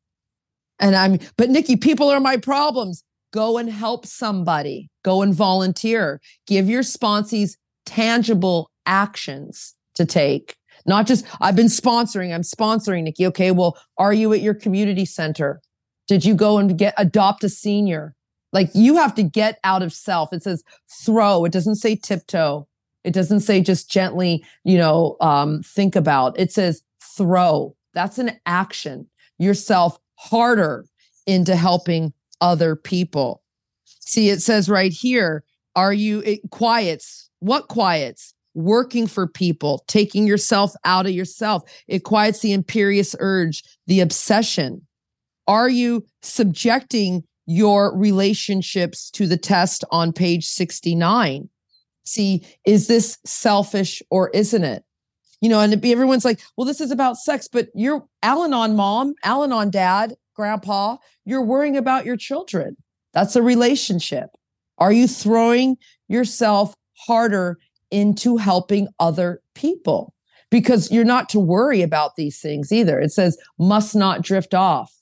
And 0.79 0.95
I'm, 0.95 1.19
but 1.37 1.51
Nikki, 1.51 1.77
people 1.77 2.09
are 2.11 2.21
my 2.21 2.37
problems. 2.37 3.03
Go 3.33 3.57
and 3.57 3.71
help 3.71 4.05
somebody. 4.07 4.91
Go 5.05 5.23
and 5.23 5.35
volunteer. 5.35 6.21
Give 6.47 6.69
your 6.69 6.83
sponsees 6.83 7.57
tangible 7.87 8.71
actions 8.85 9.75
to 9.95 10.05
take. 10.05 10.57
Not 10.85 11.07
just, 11.07 11.25
I've 11.41 11.57
been 11.57 11.67
sponsoring, 11.67 12.35
I'm 12.35 12.43
sponsoring, 12.43 13.05
Nikki. 13.05 13.27
Okay, 13.27 13.53
well, 13.53 13.79
are 13.99 14.13
you 14.13 14.33
at 14.33 14.41
your 14.41 14.55
community 14.55 15.05
center? 15.05 15.61
Did 16.09 16.25
you 16.25 16.35
go 16.35 16.59
and 16.59 16.77
get 16.77 16.95
adopt 16.99 17.45
a 17.45 17.49
senior? 17.49 18.15
Like 18.53 18.71
you 18.75 18.97
have 18.97 19.15
to 19.15 19.23
get 19.23 19.59
out 19.65 19.83
of 19.83 19.93
self. 19.93 20.33
It 20.33 20.43
says 20.43 20.63
throw. 21.05 21.45
It 21.45 21.53
doesn't 21.53 21.77
say 21.77 21.97
tiptoe. 21.97 22.67
It 23.05 23.15
doesn't 23.15 23.41
say 23.41 23.61
just 23.61 23.91
gently, 23.91 24.45
you 24.65 24.77
know, 24.77 25.17
um, 25.21 25.63
think 25.63 25.97
about. 25.97 26.39
It 26.39 26.53
says 26.53 26.83
throw. 27.17 27.75
That's 27.95 28.19
an 28.19 28.33
action. 28.47 29.09
Yourself 29.39 29.99
harder 30.17 30.87
into 31.27 31.57
helping 31.57 32.13
other 32.41 32.77
people. 32.77 33.43
See, 33.85 34.31
it 34.31 34.43
says 34.43 34.69
right 34.69 34.93
here, 34.93 35.45
are 35.77 35.93
you 35.93 36.21
it 36.21 36.41
quiets? 36.51 37.31
What 37.41 37.69
quiets? 37.69 38.35
Working 38.55 39.07
for 39.07 39.27
people, 39.27 39.85
taking 39.87 40.27
yourself 40.27 40.73
out 40.85 41.07
of 41.07 41.13
yourself. 41.13 41.63
It 41.89 42.05
quiets 42.05 42.41
the 42.41 42.53
imperious 42.53 43.17
urge, 43.19 43.63
the 43.87 44.01
obsession. 44.01 44.87
Are 45.49 45.69
you 45.69 46.05
subjecting 46.23 47.25
your 47.47 47.97
relationships 47.97 49.11
to 49.13 49.27
the 49.27 49.37
test 49.37 49.85
on 49.91 50.13
page 50.13 50.47
69? 50.47 51.49
See, 52.05 52.45
is 52.67 52.89
this 52.89 53.19
selfish 53.25 54.03
or 54.11 54.29
isn't 54.31 54.65
it? 54.65 54.85
You 55.43 55.49
know, 55.49 55.61
and 55.61 55.85
everyone's 55.85 56.25
like, 56.25 56.41
well, 56.57 56.65
this 56.65 56.81
is 56.81 56.93
about 56.93 57.17
sex, 57.19 57.49
but 57.53 57.69
you're 57.75 58.07
Al 58.23 58.45
Anon 58.45 58.77
mom, 58.77 59.15
Al 59.25 59.43
Anon 59.43 59.71
dad, 59.71 60.15
grandpa, 60.35 60.97
you're 61.25 61.45
worrying 61.45 61.77
about 61.77 62.07
your 62.07 62.17
children. 62.17 62.77
That's 63.13 63.37
a 63.37 63.43
relationship. 63.43 64.31
Are 64.79 64.93
you 64.93 65.09
throwing 65.09 65.77
yourself 66.09 66.75
harder 66.97 67.59
into 67.91 68.37
helping 68.37 68.89
other 69.01 69.43
people? 69.55 70.15
Because 70.49 70.93
you're 70.93 71.05
not 71.05 71.29
to 71.31 71.41
worry 71.41 71.83
about 71.83 72.15
these 72.17 72.41
things 72.41 72.73
either. 72.73 73.01
It 73.01 73.11
says, 73.11 73.37
must 73.59 73.97
not 73.97 74.23
drift 74.23 74.55
off 74.55 74.93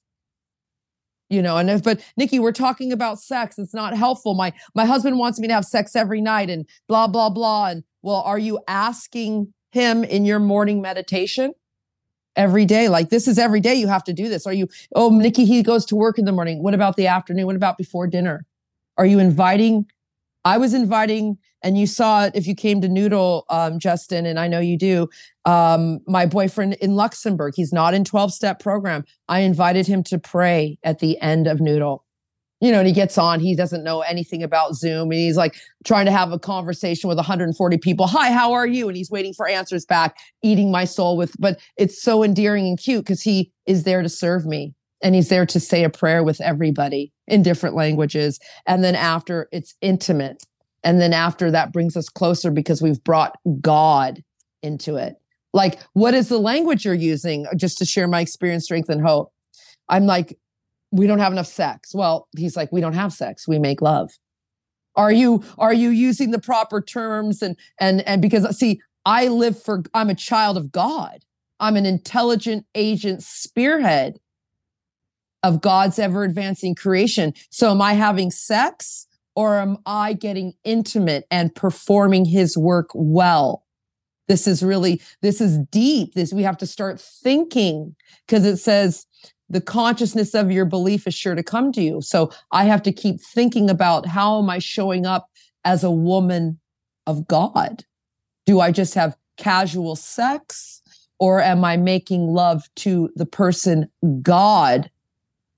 you 1.31 1.41
know 1.41 1.57
and 1.57 1.71
if 1.71 1.83
but 1.83 2.05
nikki 2.17 2.39
we're 2.39 2.53
talking 2.53 2.93
about 2.93 3.19
sex 3.19 3.57
it's 3.57 3.73
not 3.73 3.97
helpful 3.97 4.35
my 4.35 4.53
my 4.75 4.85
husband 4.85 5.17
wants 5.17 5.39
me 5.39 5.47
to 5.47 5.55
have 5.55 5.65
sex 5.65 5.97
every 5.97 6.21
night 6.21 6.51
and 6.51 6.67
blah 6.89 7.07
blah 7.07 7.31
blah 7.31 7.69
and 7.69 7.85
well 8.03 8.21
are 8.23 8.39
you 8.39 8.59
asking 8.69 9.53
him 9.71 10.05
in 10.05 10.25
your 10.25 10.39
morning 10.39 10.81
meditation 10.81 11.53
every 12.37 12.65
day 12.65 12.89
like 12.89 13.11
this 13.11 13.27
is 13.27 13.39
every 13.39 13.61
day 13.61 13.75
you 13.75 13.89
have 13.89 14.05
to 14.05 14.13
do 14.13 14.29
this 14.29 14.47
are 14.47 14.53
you 14.53 14.69
oh 14.95 15.11
nikki 15.11 15.45
he 15.45 15.63
goes 15.63 15.85
to 15.85 15.97
work 15.97 16.19
in 16.19 16.25
the 16.25 16.33
morning 16.33 16.63
what 16.63 16.75
about 16.75 16.97
the 16.97 17.07
afternoon 17.07 17.47
what 17.47 17.57
about 17.57 17.77
before 17.77 18.07
dinner 18.07 18.47
are 18.97 19.07
you 19.07 19.19
inviting 19.19 19.85
i 20.45 20.57
was 20.57 20.73
inviting 20.73 21.37
and 21.63 21.79
you 21.79 21.87
saw 21.87 22.25
it 22.25 22.33
if 22.35 22.47
you 22.47 22.55
came 22.55 22.81
to 22.81 22.89
Noodle, 22.89 23.45
um, 23.51 23.79
Justin, 23.79 24.27
and 24.27 24.39
I 24.39 24.49
know 24.49 24.61
you 24.61 24.79
do. 24.79 25.09
Um, 25.45 26.01
my 26.07 26.27
boyfriend 26.27 26.75
in 26.75 26.97
Luxembourg, 26.97 27.55
he's 27.57 27.73
not 27.73 27.95
in 27.95 28.05
12 28.05 28.33
step 28.33 28.61
program. 28.61 29.05
I 29.29 29.41
invited 29.41 29.87
him 29.87 30.03
to 30.05 30.19
pray 30.19 30.79
at 30.83 31.01
the 31.01 31.21
end 31.21 31.47
of 31.47 31.61
Noodle. 31.61 32.05
You 32.61 32.71
know, 32.71 32.79
and 32.79 32.87
he 32.87 32.93
gets 32.93 33.17
on, 33.17 33.41
he 33.41 33.57
doesn't 33.57 33.85
know 33.85 34.01
anything 34.03 34.43
about 34.43 34.75
Zoom, 34.75 35.11
and 35.11 35.21
he's 35.21 35.37
like 35.37 35.57
trying 35.85 36.05
to 36.07 36.13
have 36.13 36.31
a 36.31 36.39
conversation 36.39 37.09
with 37.09 37.17
140 37.17 37.79
people. 37.79 38.07
Hi, 38.07 38.31
how 38.31 38.53
are 38.53 38.67
you? 38.67 38.89
And 38.89 38.97
he's 38.97 39.11
waiting 39.11 39.33
for 39.33 39.49
answers 39.49 39.87
back, 39.87 40.19
eating 40.43 40.71
my 40.71 40.85
soul 40.85 41.17
with, 41.17 41.35
but 41.39 41.59
it's 41.77 42.03
so 42.03 42.23
endearing 42.23 42.67
and 42.67 42.79
cute 42.79 43.05
because 43.05 43.23
he 43.23 43.51
is 43.67 43.85
there 43.85 44.03
to 44.03 44.09
serve 44.11 44.45
me 44.45 44.75
and 45.03 45.15
he's 45.15 45.31
there 45.31 45.47
to 45.47 45.59
say 45.59 45.85
a 45.85 45.91
prayer 45.91 46.23
with 46.23 46.41
everybody 46.43 47.13
in 47.27 47.43
different 47.43 47.75
languages. 47.75 48.39
And 48.67 48.85
then 48.85 48.95
after 48.95 49.49
it's 49.53 49.75
intimate 49.81 50.45
and 50.83 51.01
then 51.01 51.13
after 51.13 51.51
that 51.51 51.73
brings 51.73 51.97
us 51.97 52.09
closer 52.09 52.51
because 52.51 52.83
we've 52.83 53.03
brought 53.05 53.37
God 53.61 54.23
into 54.63 54.97
it. 54.97 55.17
Like, 55.53 55.81
what 55.95 56.15
is 56.15 56.29
the 56.29 56.39
language 56.39 56.85
you're 56.85 56.95
using? 56.95 57.47
Just 57.57 57.79
to 57.79 57.85
share 57.85 58.07
my 58.07 58.21
experience, 58.21 58.65
strength, 58.65 58.89
and 58.89 59.03
hope. 59.03 59.33
I'm 59.89 60.07
like, 60.07 60.39
we 60.91 61.07
don't 61.07 61.19
have 61.19 61.33
enough 61.33 61.47
sex. 61.47 61.95
Well, 61.95 62.29
he's 62.37 62.57
like, 62.57 62.73
we 62.73 62.81
don't 62.81 62.95
have 62.95 63.13
sex. 63.13 63.47
We 63.47 63.59
make 63.59 63.81
love. 63.83 64.11
Are 64.97 65.13
you 65.13 65.45
are 65.59 65.73
you 65.73 65.91
using 65.91 66.31
the 66.31 66.41
proper 66.41 66.81
terms 66.81 67.43
and 67.43 67.57
and 67.79 68.03
and 68.03 68.21
because 68.21 68.57
see, 68.57 68.81
I 69.05 69.29
live 69.29 69.61
for 69.61 69.83
I'm 69.95 70.11
a 70.11 70.15
child 70.15 70.57
of 70.57 70.73
God. 70.73 71.25
I'm 71.61 71.77
an 71.77 71.87
intelligent 71.87 72.67
agent 72.75 73.23
spearhead 73.23 74.19
of 75.43 75.61
God's 75.61 75.99
ever 75.99 76.25
advancing 76.25 76.75
creation. 76.75 77.35
So 77.51 77.71
am 77.71 77.81
I 77.81 77.95
having 77.95 78.31
sex? 78.31 79.07
or 79.41 79.59
am 79.59 79.79
I 79.87 80.13
getting 80.13 80.55
intimate 80.65 81.27
and 81.31 81.55
performing 81.55 82.25
his 82.25 82.57
work 82.57 82.91
well? 82.95 83.65
This 84.29 84.47
is 84.47 84.63
really, 84.63 85.01
this 85.23 85.41
is 85.41 85.59
deep. 85.71 86.15
This 86.15 86.33
we 86.33 86.43
have 86.43 86.59
to 86.59 86.67
start 86.67 87.01
thinking 87.01 87.97
because 88.27 88.45
it 88.45 88.59
says 88.59 89.07
the 89.51 89.61
consciousness 89.61 90.33
of 90.35 90.51
your 90.51 90.65
belief 90.65 91.07
is 91.07 91.15
sure 91.15 91.35
to 91.35 91.43
come 91.43 91.73
to 91.73 91.83
you. 91.83 92.01
So 92.01 92.31
I 92.53 92.65
have 92.65 92.83
to 92.85 92.93
keep 92.93 93.21
thinking 93.21 93.69
about 93.69 94.07
how 94.07 94.39
am 94.39 94.49
I 94.49 94.61
showing 94.61 95.05
up 95.05 95.29
as 95.65 95.83
a 95.85 95.91
woman 95.91 96.59
of 97.07 97.27
God? 97.27 97.85
Do 98.47 98.61
I 98.61 98.71
just 98.71 98.95
have 98.95 99.17
casual 99.37 99.97
sex 99.97 100.81
or 101.19 101.43
am 101.43 101.65
I 101.65 101.77
making 101.77 102.29
love 102.29 102.63
to 102.77 103.11
the 103.17 103.27
person 103.27 103.91
God 104.23 104.91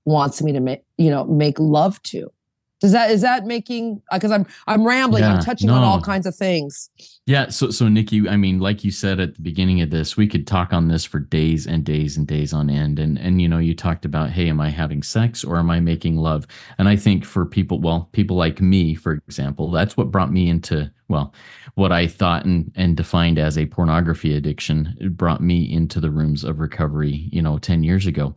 wants 0.05 0.41
me 0.41 0.51
to 0.51 0.59
make, 0.59 0.83
you 0.97 1.09
know, 1.09 1.23
make 1.25 1.59
love 1.59 2.01
to? 2.03 2.31
Does 2.83 2.91
that 2.91 3.11
is 3.11 3.21
that 3.21 3.45
making 3.45 4.01
because 4.11 4.29
uh, 4.29 4.35
I'm 4.35 4.45
I'm 4.67 4.85
rambling, 4.85 5.23
yeah, 5.23 5.35
I'm 5.35 5.41
touching 5.41 5.67
no. 5.67 5.75
on 5.75 5.83
all 5.83 6.01
kinds 6.01 6.25
of 6.25 6.35
things. 6.35 6.89
Yeah, 7.25 7.47
so 7.47 7.71
so 7.71 7.87
Nikki, 7.87 8.27
I 8.27 8.35
mean, 8.35 8.59
like 8.59 8.83
you 8.83 8.91
said 8.91 9.21
at 9.21 9.35
the 9.35 9.41
beginning 9.41 9.79
of 9.79 9.89
this, 9.89 10.17
we 10.17 10.27
could 10.27 10.45
talk 10.45 10.73
on 10.73 10.89
this 10.89 11.05
for 11.05 11.19
days 11.19 11.65
and 11.65 11.85
days 11.85 12.17
and 12.17 12.27
days 12.27 12.51
on 12.51 12.69
end. 12.69 12.99
And 12.99 13.17
and 13.17 13.41
you 13.41 13.47
know, 13.47 13.57
you 13.57 13.73
talked 13.73 14.03
about, 14.03 14.31
hey, 14.31 14.49
am 14.49 14.59
I 14.59 14.69
having 14.69 15.01
sex 15.01 15.45
or 15.45 15.55
am 15.59 15.69
I 15.69 15.79
making 15.79 16.17
love? 16.17 16.45
And 16.77 16.89
I 16.89 16.97
think 16.97 17.23
for 17.23 17.45
people, 17.45 17.79
well, 17.79 18.09
people 18.11 18.35
like 18.35 18.59
me, 18.59 18.95
for 18.95 19.13
example, 19.13 19.71
that's 19.71 19.95
what 19.95 20.11
brought 20.11 20.33
me 20.33 20.49
into 20.49 20.91
well, 21.07 21.33
what 21.75 21.93
I 21.93 22.05
thought 22.05 22.43
and 22.43 22.69
and 22.75 22.97
defined 22.97 23.39
as 23.39 23.57
a 23.57 23.65
pornography 23.67 24.35
addiction. 24.35 24.97
It 24.99 25.15
brought 25.15 25.41
me 25.41 25.71
into 25.71 26.01
the 26.01 26.11
rooms 26.11 26.43
of 26.43 26.59
recovery, 26.59 27.29
you 27.31 27.41
know, 27.41 27.57
10 27.59 27.83
years 27.83 28.07
ago 28.07 28.35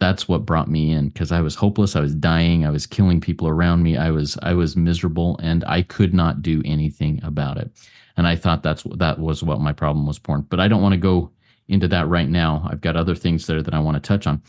that's 0.00 0.28
what 0.28 0.46
brought 0.46 0.68
me 0.68 0.92
in 0.92 1.08
because 1.08 1.32
I 1.32 1.40
was 1.40 1.56
hopeless. 1.56 1.96
I 1.96 2.00
was 2.00 2.14
dying. 2.14 2.64
I 2.64 2.70
was 2.70 2.86
killing 2.86 3.20
people 3.20 3.48
around 3.48 3.82
me. 3.82 3.96
I 3.96 4.10
was 4.10 4.38
I 4.42 4.54
was 4.54 4.76
miserable, 4.76 5.38
and 5.42 5.64
I 5.66 5.82
could 5.82 6.14
not 6.14 6.42
do 6.42 6.62
anything 6.64 7.20
about 7.22 7.58
it. 7.58 7.70
And 8.16 8.26
I 8.26 8.36
thought 8.36 8.62
that's 8.62 8.84
that 8.96 9.18
was 9.18 9.42
what 9.42 9.60
my 9.60 9.72
problem 9.72 10.06
was 10.06 10.18
porn. 10.18 10.46
But 10.48 10.60
I 10.60 10.68
don't 10.68 10.82
want 10.82 10.92
to 10.92 11.00
go 11.00 11.30
into 11.68 11.88
that 11.88 12.08
right 12.08 12.28
now. 12.28 12.66
I've 12.70 12.80
got 12.80 12.96
other 12.96 13.14
things 13.14 13.46
there 13.46 13.62
that 13.62 13.74
I 13.74 13.80
want 13.80 13.96
to 13.96 14.06
touch 14.06 14.26
on. 14.26 14.42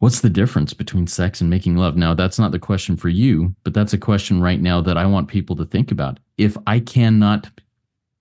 What's 0.00 0.20
the 0.20 0.30
difference 0.30 0.74
between 0.74 1.08
sex 1.08 1.40
and 1.40 1.50
making 1.50 1.76
love? 1.76 1.96
Now, 1.96 2.14
that's 2.14 2.38
not 2.38 2.52
the 2.52 2.58
question 2.58 2.96
for 2.96 3.08
you, 3.08 3.54
but 3.64 3.74
that's 3.74 3.92
a 3.92 3.98
question 3.98 4.40
right 4.40 4.60
now 4.60 4.80
that 4.80 4.96
I 4.96 5.06
want 5.06 5.26
people 5.26 5.56
to 5.56 5.64
think 5.64 5.90
about. 5.90 6.20
If 6.36 6.56
I 6.68 6.78
cannot 6.78 7.50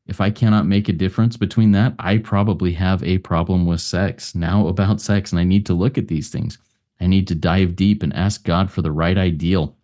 if 0.08 0.22
I 0.22 0.32
cannot 0.32 0.66
make 0.66 0.90
a 0.90 0.94
difference 0.94 1.38
between 1.38 1.72
that, 1.74 1.94
I 2.00 2.18
probably 2.18 2.74
have 2.74 3.04
a 3.04 3.18
problem 3.20 3.66
with 3.66 3.82
sex 3.82 4.34
now 4.36 4.68
about 4.68 5.02
sex, 5.02 5.32
and 5.32 5.40
I 5.40 5.44
need 5.44 5.66
to 5.68 5.74
look 5.74 5.98
at 5.98 6.08
these 6.08 6.30
things. 6.30 6.58
I 7.00 7.08
need 7.08 7.28
to 7.28 7.36
dive 7.36 7.76
deep 7.76 8.04
and 8.04 8.14
ask 8.14 8.44
God 8.44 8.72
for 8.72 8.82
the 8.82 8.92
right 8.92 9.18
ideal. 9.18 9.76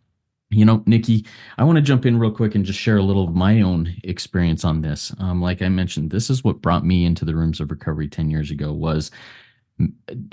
You 0.50 0.66
know, 0.66 0.84
Nikki, 0.86 1.26
I 1.58 1.64
want 1.64 1.78
to 1.78 1.82
jump 1.82 2.06
in 2.06 2.20
real 2.20 2.32
quick 2.32 2.56
and 2.56 2.64
just 2.64 2.80
share 2.80 2.98
a 2.98 3.04
little 3.04 3.28
of 3.28 3.36
my 3.36 3.62
own 3.62 3.96
experience 4.04 4.64
on 4.64 4.82
this. 4.82 5.14
Um, 5.20 5.42
like 5.42 5.62
I 5.62 5.70
mentioned, 5.70 6.12
this 6.12 6.30
is 6.30 6.44
what 6.44 6.62
brought 6.62 6.86
me 6.86 7.06
into 7.06 7.26
the 7.26 7.36
rooms 7.36 7.60
of 7.60 7.72
recovery 7.72 8.08
10 8.08 8.30
years 8.30 8.52
ago 8.52 8.72
was 8.72 9.12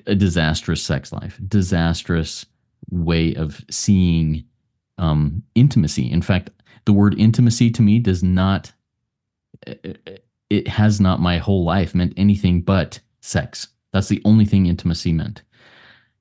a 0.07 0.15
disastrous 0.15 0.83
sex 0.83 1.13
life, 1.13 1.41
disastrous 1.49 2.45
way 2.91 3.35
of 3.35 3.65
seeing 3.71 4.45
um, 4.99 5.43
intimacy. 5.55 6.11
In 6.11 6.23
fact, 6.23 6.51
the 6.85 6.93
word 6.93 7.19
intimacy 7.19 7.71
to 7.71 7.83
me 7.83 7.99
does 7.99 8.23
not 8.23 8.73
it 9.67 10.69
has 10.69 11.00
not 11.00 11.21
my 11.21 11.38
whole 11.38 11.64
life 11.64 11.95
meant 11.95 12.12
anything 12.17 12.61
but 12.61 13.00
sex. 13.21 13.69
That's 13.93 14.09
the 14.09 14.21
only 14.25 14.45
thing 14.45 14.67
intimacy 14.67 15.12
meant. 15.12 15.43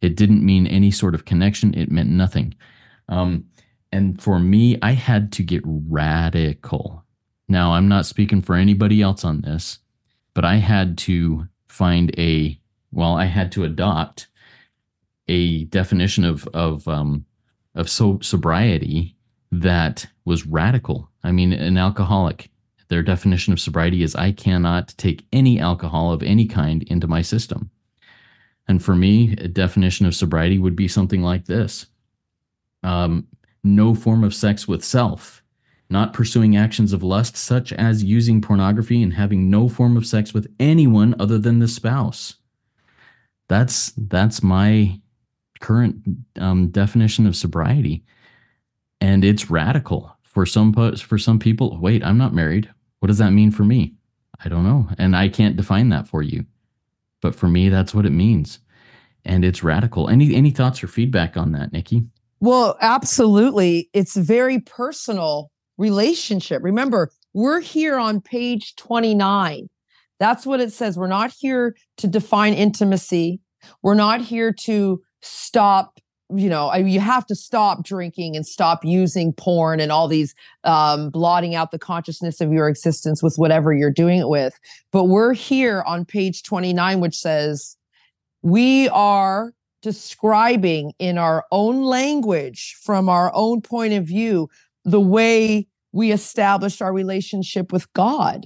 It 0.02 0.16
didn't 0.16 0.46
mean 0.46 0.68
any 0.68 0.92
sort 0.92 1.16
of 1.16 1.26
connection. 1.26 1.74
It 1.74 1.92
meant 1.92 2.10
nothing. 2.10 2.56
Um, 3.10 3.46
and 3.92 4.22
for 4.22 4.40
me, 4.40 4.78
I 4.82 4.92
had 4.92 5.32
to 5.34 5.44
get 5.44 5.64
radical. 5.66 7.04
Now, 7.48 7.74
I'm 7.74 7.88
not 7.88 8.06
speaking 8.06 8.42
for 8.42 8.56
anybody 8.56 9.02
else 9.02 9.26
on 9.26 9.42
this, 9.42 9.80
but 10.34 10.46
I 10.46 10.58
had 10.58 10.98
to 11.00 11.48
find 11.68 12.18
a, 12.20 12.60
well, 12.92 13.16
I 13.16 13.26
had 13.26 13.52
to 13.54 13.64
adopt 13.64 14.28
a 15.28 15.66
definition 15.66 16.24
of, 16.24 16.48
of, 16.54 16.88
um, 16.88 17.26
of 17.76 17.90
so, 17.90 18.20
sobriety 18.22 19.16
that 19.52 20.06
was 20.26 20.46
radical. 20.46 21.10
I 21.24 21.32
mean, 21.32 21.52
an 21.52 21.78
alcoholic 21.78 22.52
their 22.90 23.04
definition 23.04 23.54
of 23.54 23.60
sobriety 23.60 24.04
is 24.04 24.16
I 24.16 24.32
cannot 24.32 24.96
take 24.98 25.26
any 25.32 25.60
alcohol 25.60 26.12
of 26.12 26.24
any 26.24 26.46
kind 26.46 26.84
into 26.84 27.08
my 27.08 27.22
system. 27.22 27.70
And 28.68 28.84
for 28.84 28.96
me, 28.96 29.34
a 29.34 29.48
definition 29.48 30.06
of 30.06 30.16
sobriety 30.16 30.60
would 30.60 30.76
be 30.76 30.88
something 30.88 31.22
like 31.22 31.46
this 31.46 31.88
um, 32.84 33.28
no 33.64 33.94
form 33.94 34.24
of 34.24 34.34
sex 34.34 34.68
with 34.68 34.84
self, 34.84 35.44
not 35.90 36.14
pursuing 36.14 36.56
actions 36.56 36.94
of 36.94 37.04
lust, 37.04 37.36
such 37.36 37.74
as 37.74 38.04
using 38.04 38.42
pornography 38.42 39.04
and 39.04 39.14
having 39.14 39.50
no 39.50 39.68
form 39.68 39.98
of 39.98 40.06
sex 40.06 40.34
with 40.34 40.48
anyone 40.60 41.16
other 41.20 41.38
than 41.38 41.60
the 41.60 41.68
spouse. 41.68 42.36
That's 43.48 43.92
that's 43.98 44.44
my 44.44 45.00
current 45.60 45.98
um, 46.40 46.70
definition 46.70 47.26
of 47.28 47.36
sobriety, 47.36 48.04
and 49.02 49.26
it's 49.26 49.50
radical 49.50 50.16
for 50.24 50.46
some 50.46 50.74
for 50.74 51.18
some 51.18 51.40
people. 51.40 51.80
Wait, 51.82 52.04
I'm 52.04 52.18
not 52.18 52.34
married. 52.34 52.70
What 53.00 53.08
does 53.08 53.18
that 53.18 53.32
mean 53.32 53.52
for 53.52 53.64
me? 53.64 53.96
I 54.44 54.50
don't 54.50 54.64
know, 54.64 54.88
and 54.98 55.16
I 55.16 55.30
can't 55.30 55.58
define 55.58 55.90
that 55.90 56.08
for 56.08 56.22
you. 56.22 56.46
But 57.22 57.36
for 57.36 57.48
me, 57.48 57.70
that's 57.70 57.94
what 57.94 58.06
it 58.06 58.12
means, 58.12 58.60
and 59.26 59.44
it's 59.44 59.64
radical. 59.64 60.10
Any 60.10 60.34
any 60.36 60.52
thoughts 60.52 60.84
or 60.84 60.88
feedback 60.88 61.36
on 61.36 61.52
that, 61.52 61.74
Nikki? 61.74 62.04
Well, 62.40 62.78
absolutely. 62.80 63.90
It's 63.94 64.16
very 64.16 64.60
personal 64.60 65.52
relationship. 65.78 66.64
Remember, 66.64 67.12
we're 67.34 67.60
here 67.60 67.98
on 67.98 68.22
page 68.22 68.76
29. 68.78 69.68
That's 70.20 70.46
what 70.46 70.62
it 70.62 70.72
says. 70.72 70.98
We're 70.98 71.08
not 71.08 71.34
here 71.38 71.76
to 71.98 72.08
define 72.08 72.54
intimacy. 72.54 73.42
We're 73.82 73.94
not 73.96 74.22
here 74.22 74.54
to 74.54 75.02
stop 75.22 76.00
you 76.36 76.50
know 76.50 76.74
you 76.76 77.00
have 77.00 77.26
to 77.26 77.36
stop 77.36 77.84
drinking 77.84 78.36
and 78.36 78.46
stop 78.46 78.86
using 78.86 79.34
porn 79.34 79.80
and 79.80 79.92
all 79.92 80.08
these 80.08 80.36
um, 80.64 81.10
blotting 81.10 81.56
out 81.56 81.72
the 81.72 81.80
consciousness 81.80 82.40
of 82.40 82.52
your 82.52 82.70
existence 82.70 83.24
with 83.24 83.36
whatever 83.38 83.74
you're 83.74 83.92
doing 83.92 84.20
it 84.20 84.30
with. 84.30 84.60
But 84.92 85.06
we're 85.06 85.34
here 85.34 85.84
on 85.88 86.06
page 86.06 86.44
29 86.44 87.00
which 87.00 87.16
says 87.16 87.76
we 88.42 88.90
are 88.90 89.54
describing 89.82 90.94
in 91.00 91.18
our 91.18 91.46
own 91.52 91.84
language 91.84 92.76
from 92.82 93.10
our 93.10 93.32
own 93.34 93.62
point 93.62 93.94
of 93.94 94.06
view 94.06 94.50
the 94.86 95.00
way 95.00 95.68
we 95.92 96.12
established 96.12 96.82
our 96.82 96.94
relationship 96.94 97.72
with 97.72 97.92
god. 97.94 98.46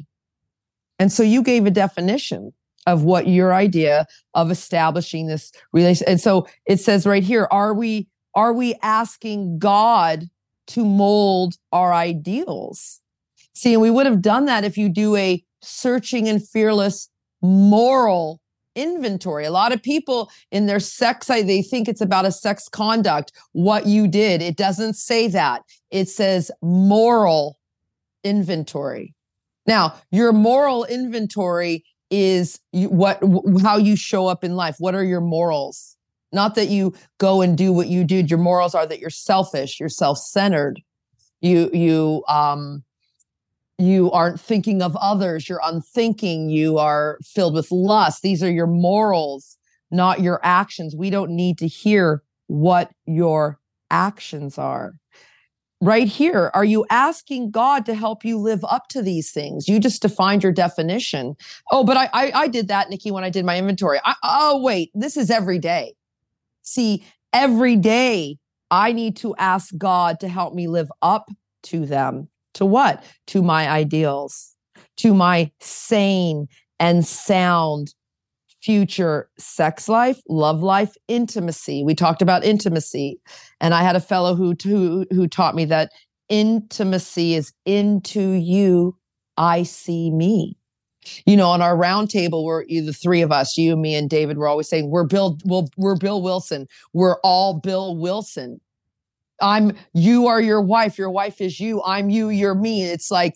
And 0.99 1.11
so 1.11 1.23
you 1.23 1.43
gave 1.43 1.65
a 1.65 1.71
definition 1.71 2.53
of 2.85 3.03
what 3.03 3.27
your 3.27 3.53
idea 3.53 4.05
of 4.33 4.51
establishing 4.51 5.27
this 5.27 5.51
relation 5.71 6.07
and 6.07 6.19
so 6.19 6.47
it 6.65 6.79
says 6.79 7.05
right 7.05 7.23
here 7.23 7.47
are 7.51 7.73
we 7.73 8.07
are 8.35 8.53
we 8.53 8.75
asking 8.81 9.59
god 9.59 10.29
to 10.67 10.85
mold 10.85 11.55
our 11.71 11.93
ideals? 11.93 13.01
See 13.53 13.73
and 13.73 13.81
we 13.81 13.91
would 13.91 14.05
have 14.05 14.21
done 14.21 14.45
that 14.45 14.63
if 14.63 14.77
you 14.77 14.89
do 14.89 15.15
a 15.15 15.43
searching 15.61 16.27
and 16.27 16.45
fearless 16.45 17.09
moral 17.41 18.41
inventory. 18.75 19.45
A 19.45 19.51
lot 19.51 19.71
of 19.71 19.83
people 19.83 20.31
in 20.51 20.65
their 20.65 20.79
sex 20.79 21.27
they 21.27 21.61
think 21.61 21.87
it's 21.87 22.01
about 22.01 22.25
a 22.25 22.31
sex 22.31 22.67
conduct 22.67 23.31
what 23.51 23.85
you 23.85 24.07
did. 24.07 24.41
It 24.41 24.57
doesn't 24.57 24.95
say 24.95 25.27
that. 25.27 25.61
It 25.91 26.09
says 26.09 26.49
moral 26.61 27.59
inventory. 28.23 29.13
Now 29.67 29.95
your 30.11 30.33
moral 30.33 30.85
inventory 30.85 31.85
is 32.13 32.59
what 32.73 33.19
how 33.61 33.77
you 33.77 33.95
show 33.95 34.27
up 34.27 34.43
in 34.43 34.55
life. 34.55 34.75
What 34.79 34.95
are 34.95 35.03
your 35.03 35.21
morals? 35.21 35.97
Not 36.31 36.55
that 36.55 36.69
you 36.69 36.93
go 37.19 37.41
and 37.41 37.57
do 37.57 37.73
what 37.73 37.87
you 37.87 38.03
did 38.03 38.29
your 38.29 38.39
morals 38.39 38.75
are 38.75 38.85
that 38.87 38.99
you're 38.99 39.09
selfish 39.09 39.79
you're 39.79 39.89
self-centered. 39.89 40.79
You 41.41 41.69
you 41.73 42.23
um 42.27 42.83
you 43.79 44.11
aren't 44.11 44.39
thinking 44.39 44.81
of 44.83 44.95
others. 44.97 45.49
You're 45.49 45.61
unthinking. 45.63 46.49
You 46.49 46.77
are 46.77 47.17
filled 47.23 47.55
with 47.55 47.71
lust. 47.71 48.21
These 48.21 48.43
are 48.43 48.51
your 48.51 48.67
morals 48.67 49.57
not 49.93 50.21
your 50.21 50.39
actions. 50.43 50.95
We 50.95 51.09
don't 51.09 51.31
need 51.31 51.59
to 51.59 51.67
hear 51.67 52.23
what 52.47 52.91
your 53.05 53.59
actions 53.89 54.57
are 54.57 54.95
right 55.83 56.07
here. 56.07 56.49
Are 56.53 56.63
you 56.63 56.85
asking 56.89 57.51
god 57.51 57.85
to 57.85 57.93
help 57.93 58.23
you 58.23 58.37
live 58.37 58.63
up 58.65 58.87
to 58.89 59.01
these 59.01 59.31
things? 59.31 59.67
You 59.67 59.79
just 59.79 60.01
defined 60.01 60.41
your 60.41 60.51
definition. 60.51 61.35
Oh 61.71 61.83
but 61.83 61.97
i 61.97 62.09
i, 62.13 62.31
I 62.33 62.47
did 62.47 62.67
that 62.69 62.89
nikki 62.89 63.11
when 63.11 63.23
i 63.23 63.29
did 63.29 63.45
my 63.45 63.57
inventory. 63.57 63.99
I, 64.03 64.15
oh 64.23 64.61
wait 64.61 64.91
this 64.93 65.17
is 65.17 65.29
every 65.29 65.59
day. 65.59 65.95
See 66.61 67.05
every 67.33 67.75
day 67.75 68.37
i 68.71 68.91
need 68.93 69.17
to 69.17 69.35
ask 69.35 69.75
god 69.77 70.19
to 70.21 70.27
help 70.27 70.53
me 70.53 70.67
live 70.67 70.91
up 71.01 71.29
to 71.63 71.85
them. 71.85 72.29
To 72.55 72.65
what? 72.65 73.03
To 73.27 73.41
my 73.41 73.69
ideals. 73.69 74.55
To 74.97 75.13
my 75.13 75.51
sane 75.59 76.47
and 76.79 77.05
sound 77.05 77.93
future 78.63 79.29
sex 79.37 79.89
life, 79.89 80.21
love 80.29 80.63
life, 80.63 80.95
intimacy. 81.07 81.83
We 81.83 81.95
talked 81.95 82.21
about 82.21 82.45
intimacy. 82.45 83.19
And 83.59 83.73
I 83.73 83.83
had 83.83 83.95
a 83.95 84.01
fellow 84.01 84.35
who 84.35 84.55
who, 84.63 85.05
who 85.11 85.27
taught 85.27 85.55
me 85.55 85.65
that 85.65 85.91
intimacy 86.29 87.35
is 87.35 87.53
into 87.65 88.21
you, 88.21 88.97
I 89.37 89.63
see 89.63 90.11
me. 90.11 90.57
You 91.25 91.35
know, 91.35 91.49
on 91.49 91.61
our 91.61 91.75
roundtable, 91.75 92.45
we're 92.45 92.65
the 92.65 92.93
three 92.93 93.21
of 93.21 93.31
us, 93.31 93.57
you, 93.57 93.75
me, 93.75 93.93
and 93.93 94.09
David. 94.09 94.37
We're 94.37 94.47
always 94.47 94.69
saying 94.69 94.89
we're 94.89 95.03
Bill. 95.03 95.37
We'll, 95.43 95.67
we're 95.75 95.97
Bill 95.97 96.21
Wilson. 96.21 96.65
We're 96.93 97.19
all 97.23 97.59
Bill 97.59 97.97
Wilson. 97.97 98.61
I'm. 99.41 99.75
You 99.93 100.27
are 100.27 100.39
your 100.39 100.61
wife. 100.61 100.97
Your 100.97 101.11
wife 101.11 101.41
is 101.41 101.59
you. 101.59 101.83
I'm 101.83 102.09
you. 102.09 102.29
You're 102.29 102.55
me. 102.55 102.83
It's 102.83 103.11
like 103.11 103.35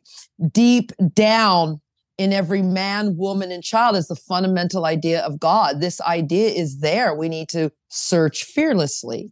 deep 0.53 0.93
down 1.13 1.81
in 2.17 2.34
every 2.34 2.62
man, 2.62 3.15
woman, 3.15 3.51
and 3.51 3.63
child 3.63 3.95
is 3.95 4.08
the 4.08 4.15
fundamental 4.15 4.86
idea 4.86 5.21
of 5.21 5.39
God. 5.39 5.82
This 5.82 6.01
idea 6.01 6.49
is 6.49 6.80
there. 6.80 7.13
We 7.13 7.30
need 7.30 7.49
to 7.49 7.71
search 7.89 8.43
fearlessly, 8.43 9.32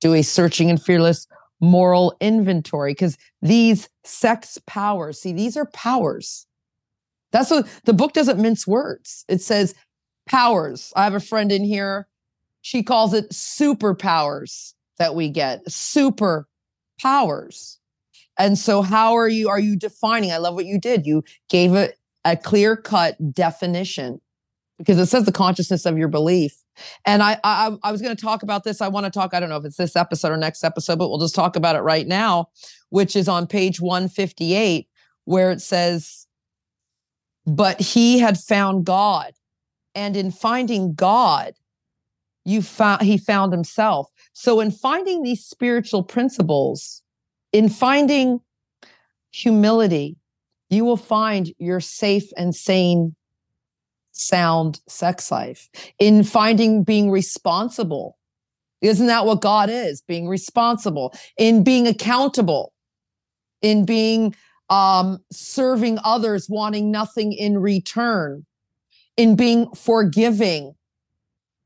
do 0.00 0.14
a 0.14 0.22
searching 0.22 0.70
and 0.70 0.82
fearless 0.82 1.26
moral 1.60 2.16
inventory 2.20 2.92
because 2.92 3.16
these 3.42 3.88
sex 4.04 4.58
powers, 4.66 5.20
see, 5.20 5.32
these 5.32 5.56
are 5.56 5.66
powers. 5.66 6.46
That's 7.32 7.50
what 7.50 7.66
the 7.84 7.92
book 7.92 8.12
doesn't 8.12 8.40
mince 8.40 8.66
words. 8.66 9.24
It 9.28 9.40
says 9.40 9.74
powers. 10.26 10.92
I 10.96 11.04
have 11.04 11.14
a 11.14 11.20
friend 11.20 11.50
in 11.50 11.64
here. 11.64 12.06
She 12.62 12.82
calls 12.82 13.14
it 13.14 13.30
superpowers 13.30 14.74
that 14.98 15.14
we 15.14 15.28
get, 15.28 15.70
super 15.70 16.48
powers. 17.00 17.78
And 18.38 18.58
so 18.58 18.82
how 18.82 19.14
are 19.14 19.28
you 19.28 19.48
are 19.48 19.58
you 19.58 19.76
defining? 19.76 20.30
I 20.30 20.38
love 20.38 20.54
what 20.54 20.66
you 20.66 20.78
did. 20.78 21.06
You 21.06 21.24
gave 21.48 21.74
it 21.74 21.97
a 22.24 22.36
clear 22.36 22.76
cut 22.76 23.32
definition 23.32 24.20
because 24.78 24.98
it 24.98 25.06
says 25.06 25.24
the 25.24 25.32
consciousness 25.32 25.84
of 25.86 25.98
your 25.98 26.08
belief. 26.08 26.56
And 27.04 27.22
I, 27.22 27.38
I, 27.42 27.76
I 27.82 27.92
was 27.92 28.00
going 28.00 28.14
to 28.14 28.20
talk 28.20 28.42
about 28.42 28.64
this. 28.64 28.80
I 28.80 28.88
want 28.88 29.04
to 29.04 29.10
talk. 29.10 29.34
I 29.34 29.40
don't 29.40 29.48
know 29.48 29.56
if 29.56 29.64
it's 29.64 29.76
this 29.76 29.96
episode 29.96 30.30
or 30.30 30.36
next 30.36 30.62
episode, 30.62 30.98
but 30.98 31.08
we'll 31.08 31.18
just 31.18 31.34
talk 31.34 31.56
about 31.56 31.74
it 31.74 31.80
right 31.80 32.06
now, 32.06 32.48
which 32.90 33.16
is 33.16 33.28
on 33.28 33.46
page 33.46 33.80
158, 33.80 34.88
where 35.24 35.50
it 35.50 35.60
says, 35.60 36.26
"But 37.46 37.80
he 37.80 38.20
had 38.20 38.38
found 38.38 38.84
God, 38.84 39.32
and 39.94 40.16
in 40.16 40.30
finding 40.30 40.94
God, 40.94 41.54
you 42.44 42.62
found 42.62 43.02
he 43.02 43.18
found 43.18 43.52
himself." 43.52 44.08
So, 44.32 44.60
in 44.60 44.70
finding 44.70 45.24
these 45.24 45.44
spiritual 45.44 46.04
principles, 46.04 47.02
in 47.52 47.68
finding 47.68 48.40
humility, 49.32 50.16
you 50.70 50.84
will 50.84 50.96
find 50.96 51.52
your 51.58 51.80
safe 51.80 52.30
and 52.36 52.54
sane, 52.54 53.14
sound 54.12 54.80
sex 54.88 55.30
life 55.30 55.68
in 55.98 56.24
finding 56.24 56.82
being 56.82 57.10
responsible. 57.10 58.18
Isn't 58.80 59.06
that 59.06 59.26
what 59.26 59.40
God 59.40 59.70
is? 59.70 60.02
Being 60.02 60.28
responsible, 60.28 61.14
in 61.36 61.64
being 61.64 61.86
accountable, 61.86 62.72
in 63.62 63.84
being 63.84 64.34
um, 64.70 65.18
serving 65.32 65.98
others, 66.04 66.48
wanting 66.48 66.90
nothing 66.90 67.32
in 67.32 67.58
return, 67.58 68.44
in 69.16 69.34
being 69.36 69.70
forgiving. 69.74 70.74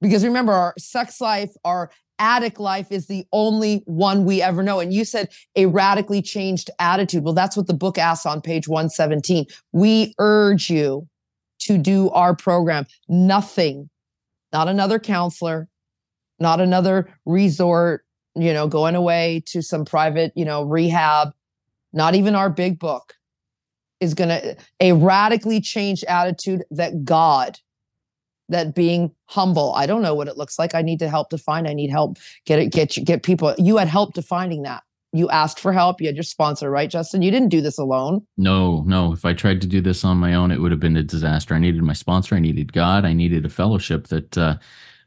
Because 0.01 0.25
remember, 0.25 0.53
our 0.53 0.75
sex 0.79 1.21
life, 1.21 1.51
our 1.65 1.91
addict 2.23 2.61
life 2.61 2.93
is 2.93 3.09
the 3.09 3.27
only 3.33 3.83
one 3.87 4.25
we 4.25 4.41
ever 4.41 4.63
know. 4.63 4.79
And 4.79 4.95
you 4.95 5.05
said 5.05 5.29
a 5.57 5.67
radically 5.67 6.23
changed 6.23 6.71
attitude. 6.79 7.25
Well, 7.25 7.35
that's 7.35 7.57
what 7.57 7.67
the 7.67 7.75
book 7.75 7.99
asks 7.99 8.25
on 8.25 8.41
page 8.41 8.69
117. 8.69 9.47
We 9.73 10.15
urge 10.19 10.71
you 10.71 11.09
to 11.63 11.77
do 11.77 12.11
our 12.11 12.37
program. 12.37 12.87
Nothing, 13.09 13.91
not 14.53 14.69
another 14.69 15.01
counselor, 15.01 15.69
not 16.39 16.61
another 16.61 17.09
resort, 17.27 18.05
you 18.37 18.53
know, 18.53 18.69
going 18.69 18.95
away 18.95 19.43
to 19.47 19.61
some 19.61 19.85
private, 19.85 20.33
you 20.37 20.45
know, 20.45 20.63
rehab, 20.63 21.33
not 21.93 22.15
even 22.15 22.37
our 22.37 22.49
big 22.49 22.79
book 22.79 23.15
is 24.01 24.15
going 24.15 24.29
to, 24.29 24.57
a 24.79 24.93
radically 24.93 25.61
changed 25.61 26.05
attitude 26.05 26.63
that 26.71 27.05
God 27.05 27.59
that 28.53 28.75
being 28.75 29.11
humble. 29.27 29.73
I 29.75 29.87
don't 29.87 30.03
know 30.03 30.15
what 30.15 30.29
it 30.29 30.37
looks 30.37 30.59
like. 30.59 30.75
I 30.75 30.83
need 30.83 30.99
to 31.01 31.09
help 31.09 31.31
define 31.31 31.67
i 31.67 31.75
need 31.75 31.91
help 31.91 32.19
get 32.47 32.59
it 32.59 32.73
get 32.73 32.97
you 32.97 33.05
get 33.05 33.23
people 33.23 33.55
you 33.59 33.77
had 33.77 33.89
help 33.89 34.15
defining 34.15 34.63
that. 34.63 34.83
You 35.15 35.29
asked 35.29 35.61
for 35.61 35.73
help 35.73 36.01
you 36.01 36.07
had 36.07 36.17
your 36.17 36.23
sponsor 36.23 36.71
right 36.71 36.89
justin? 36.89 37.23
You 37.23 37.31
didn't 37.31 37.51
do 37.51 37.61
this 37.61 37.79
alone. 37.79 38.27
No 38.37 38.83
no. 38.87 39.13
If 39.13 39.25
i 39.25 39.33
tried 39.33 39.61
to 39.63 39.67
do 39.67 39.81
this 39.81 40.05
on 40.05 40.17
my 40.17 40.35
own 40.35 40.51
it 40.51 40.61
would 40.61 40.71
have 40.71 40.81
been 40.81 40.97
a 40.97 41.03
disaster. 41.03 41.55
I 41.55 41.59
needed 41.59 41.83
my 41.83 41.93
sponsor 41.93 42.35
i 42.35 42.41
needed 42.41 42.73
god 42.73 43.05
i 43.05 43.13
needed 43.13 43.45
a 43.45 43.51
fellowship 43.51 44.09
that 44.09 44.39
uh 44.39 44.57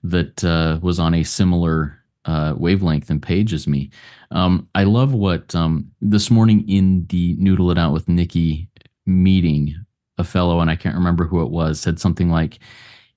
that 0.09 0.43
uh, 0.43 0.79
was 0.81 0.99
on 0.99 1.13
a 1.13 1.23
similar 1.23 1.99
uh, 2.25 2.53
wavelength 2.57 3.09
and 3.09 3.21
page 3.21 3.53
as 3.53 3.67
me. 3.67 3.89
Um, 4.31 4.67
I 4.75 4.83
love 4.83 5.13
what 5.13 5.53
um, 5.55 5.91
this 6.01 6.31
morning 6.31 6.67
in 6.69 7.05
the 7.07 7.35
Noodle 7.37 7.71
It 7.71 7.77
Out 7.77 7.93
with 7.93 8.07
Nikki 8.07 8.69
meeting, 9.05 9.75
a 10.17 10.23
fellow, 10.23 10.59
and 10.59 10.69
I 10.69 10.75
can't 10.75 10.95
remember 10.95 11.25
who 11.25 11.41
it 11.43 11.51
was, 11.51 11.79
said 11.79 11.99
something 11.99 12.29
like, 12.29 12.59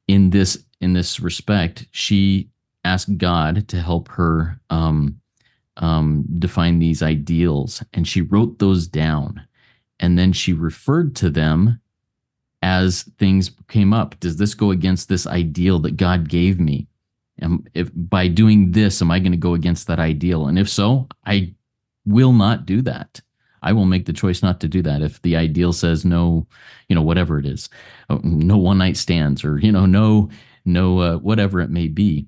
"In 0.09 0.31
this 0.31 0.65
in 0.81 0.93
this 0.95 1.21
respect, 1.21 1.87
she 1.93 2.49
asked 2.85 3.19
God 3.19 3.69
to 3.69 3.81
help 3.81 4.09
her 4.09 4.61
um, 4.71 5.21
um, 5.77 6.25
define 6.39 6.79
these 6.79 7.03
ideals, 7.03 7.83
and 7.93 8.07
she 8.09 8.23
wrote 8.23 8.59
those 8.59 8.89
down, 8.89 9.47
and 10.01 10.19
then 10.19 10.33
she 10.33 10.53
referred 10.53 11.15
to 11.17 11.31
them." 11.31 11.81
As 12.61 13.05
things 13.19 13.53
came 13.69 13.93
up, 13.93 14.19
does 14.19 14.37
this 14.37 14.55
go 14.55 14.73
against 14.73 15.09
this 15.09 15.29
ideal 15.29 15.79
that 15.79 15.97
God 15.97 16.29
gave 16.29 16.59
me? 16.59 16.89
And 17.39 17.71
if 17.75 17.91
by 17.95 18.27
doing 18.29 18.73
this, 18.73 19.01
am 19.01 19.13
I 19.13 19.21
going 19.21 19.33
to 19.33 19.39
go 19.39 19.55
against 19.55 19.87
that 19.87 20.01
ideal? 20.01 20.49
And 20.49 20.59
if 20.59 20.69
so, 20.69 21.07
I 21.25 21.55
will 22.05 22.33
not 22.33 22.67
do 22.67 22.83
that. 22.83 23.21
I 23.63 23.73
will 23.73 23.85
make 23.85 24.07
the 24.07 24.13
choice 24.13 24.43
not 24.43 24.61
to 24.61 24.69
do 24.69 24.83
that. 24.83 25.03
If 25.03 25.21
the 25.23 25.37
ideal 25.37 25.73
says 25.73 26.05
no, 26.05 26.47
you 26.89 26.95
know, 26.95 27.03
whatever 27.03 27.39
it 27.39 27.47
is, 27.47 27.69
oh, 28.11 28.21
no 28.23 28.57
one 28.57 28.79
night 28.79 28.97
stands 28.97 29.45
or, 29.45 29.59
you 29.59 29.73
know, 29.73 29.87
no, 29.87 30.31
no, 30.65 31.01
uh, 31.01 31.17
whatever 31.19 31.61
it 31.61 31.71
may 31.71 31.89
be, 31.89 32.27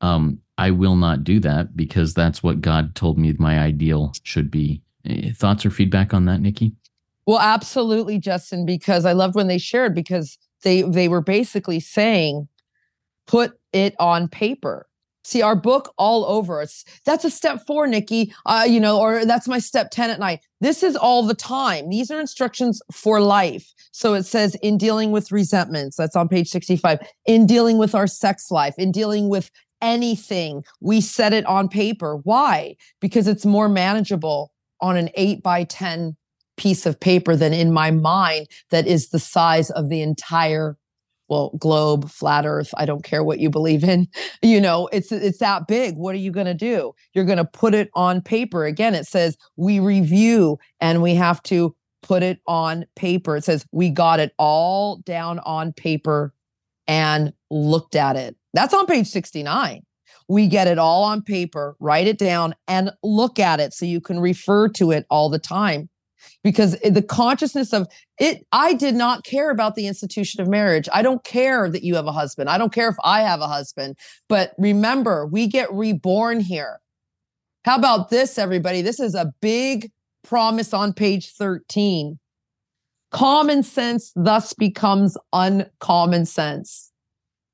um, 0.00 0.40
I 0.58 0.70
will 0.70 0.96
not 0.96 1.24
do 1.24 1.40
that 1.40 1.76
because 1.76 2.14
that's 2.14 2.42
what 2.42 2.60
God 2.60 2.94
told 2.94 3.18
me 3.18 3.34
my 3.38 3.58
ideal 3.58 4.12
should 4.22 4.50
be. 4.50 4.82
Eh, 5.04 5.32
thoughts 5.32 5.66
or 5.66 5.70
feedback 5.70 6.14
on 6.14 6.26
that, 6.26 6.40
Nikki? 6.40 6.72
Well, 7.26 7.38
absolutely, 7.38 8.18
Justin, 8.18 8.66
because 8.66 9.04
I 9.04 9.12
loved 9.12 9.34
when 9.34 9.46
they 9.48 9.58
shared 9.58 9.94
because 9.94 10.38
they 10.62 10.82
they 10.82 11.08
were 11.08 11.20
basically 11.20 11.80
saying 11.80 12.48
put 13.26 13.58
it 13.72 13.94
on 13.98 14.28
paper. 14.28 14.86
See 15.24 15.42
our 15.42 15.56
book 15.56 15.92
all 15.98 16.24
over 16.24 16.60
us. 16.60 16.84
That's 17.04 17.24
a 17.24 17.30
step 17.30 17.64
four, 17.66 17.86
Nikki. 17.86 18.34
Uh, 18.46 18.66
you 18.68 18.80
know, 18.80 18.98
or 18.98 19.24
that's 19.24 19.48
my 19.48 19.58
step 19.58 19.90
10 19.90 20.10
at 20.10 20.18
night. 20.18 20.40
This 20.60 20.82
is 20.82 20.96
all 20.96 21.24
the 21.24 21.34
time. 21.34 21.90
These 21.90 22.10
are 22.10 22.20
instructions 22.20 22.80
for 22.92 23.20
life. 23.20 23.72
So 23.92 24.14
it 24.14 24.24
says 24.24 24.56
in 24.56 24.78
dealing 24.78 25.12
with 25.12 25.32
resentments, 25.32 25.96
that's 25.96 26.16
on 26.16 26.28
page 26.28 26.48
65, 26.48 26.98
in 27.26 27.46
dealing 27.46 27.78
with 27.78 27.94
our 27.94 28.06
sex 28.06 28.50
life, 28.50 28.74
in 28.78 28.90
dealing 28.90 29.28
with 29.28 29.50
anything, 29.80 30.64
we 30.80 31.00
set 31.00 31.32
it 31.32 31.44
on 31.46 31.68
paper. 31.68 32.16
Why? 32.22 32.76
Because 33.00 33.28
it's 33.28 33.44
more 33.44 33.68
manageable 33.68 34.52
on 34.80 34.96
an 34.96 35.10
eight 35.14 35.42
by 35.42 35.64
10 35.64 36.16
piece 36.56 36.86
of 36.86 37.00
paper 37.00 37.34
than 37.34 37.52
in 37.52 37.72
my 37.72 37.90
mind 37.90 38.46
that 38.70 38.86
is 38.86 39.08
the 39.08 39.18
size 39.18 39.70
of 39.70 39.88
the 39.88 40.02
entire 40.02 40.76
well 41.32 41.50
globe 41.58 42.10
flat 42.10 42.44
earth 42.44 42.72
i 42.76 42.84
don't 42.84 43.04
care 43.04 43.24
what 43.24 43.40
you 43.40 43.48
believe 43.48 43.82
in 43.82 44.06
you 44.42 44.60
know 44.60 44.88
it's 44.92 45.10
it's 45.10 45.38
that 45.38 45.66
big 45.66 45.96
what 45.96 46.14
are 46.14 46.18
you 46.18 46.30
going 46.30 46.46
to 46.46 46.54
do? 46.54 46.92
You're 47.14 47.24
going 47.24 47.38
to 47.38 47.44
put 47.44 47.74
it 47.74 47.90
on 47.94 48.20
paper. 48.20 48.64
Again 48.64 48.94
it 48.94 49.06
says 49.06 49.36
we 49.56 49.80
review 49.80 50.58
and 50.80 51.02
we 51.02 51.14
have 51.14 51.42
to 51.44 51.74
put 52.02 52.22
it 52.22 52.40
on 52.46 52.84
paper. 52.96 53.36
It 53.36 53.44
says 53.44 53.64
we 53.72 53.90
got 53.90 54.20
it 54.20 54.32
all 54.38 54.98
down 54.98 55.38
on 55.40 55.72
paper 55.72 56.34
and 56.88 57.32
looked 57.50 57.94
at 57.94 58.16
it. 58.16 58.36
That's 58.54 58.74
on 58.74 58.86
page 58.86 59.06
69 59.06 59.82
we 60.28 60.46
get 60.46 60.68
it 60.68 60.78
all 60.78 61.02
on 61.02 61.20
paper 61.22 61.76
write 61.80 62.06
it 62.06 62.18
down 62.18 62.54
and 62.68 62.90
look 63.02 63.38
at 63.38 63.60
it 63.60 63.72
so 63.72 63.84
you 63.84 64.00
can 64.00 64.20
refer 64.20 64.68
to 64.68 64.90
it 64.90 65.04
all 65.10 65.28
the 65.28 65.38
time 65.38 65.88
because 66.42 66.78
the 66.80 67.02
consciousness 67.02 67.72
of 67.72 67.86
it 68.18 68.46
i 68.52 68.72
did 68.72 68.94
not 68.94 69.24
care 69.24 69.50
about 69.50 69.74
the 69.74 69.86
institution 69.86 70.40
of 70.40 70.48
marriage. 70.48 70.88
I 70.92 71.02
don't 71.02 71.24
care 71.24 71.68
that 71.68 71.82
you 71.82 71.94
have 71.96 72.06
a 72.06 72.12
husband. 72.12 72.48
I 72.48 72.58
don't 72.58 72.72
care 72.72 72.88
if 72.88 72.96
i 73.04 73.22
have 73.22 73.40
a 73.40 73.48
husband. 73.48 73.96
But 74.28 74.52
remember 74.58 75.26
we 75.26 75.46
get 75.46 75.72
reborn 75.72 76.40
here. 76.40 76.80
How 77.64 77.76
about 77.76 78.10
this 78.10 78.38
everybody? 78.38 78.82
This 78.82 79.00
is 79.00 79.14
a 79.14 79.32
big 79.40 79.90
promise 80.22 80.72
on 80.72 80.92
page 80.92 81.30
13 81.32 82.18
common 83.10 83.62
sense 83.62 84.10
thus 84.16 84.54
becomes 84.54 85.16
uncommon 85.32 86.26
sense. 86.26 86.90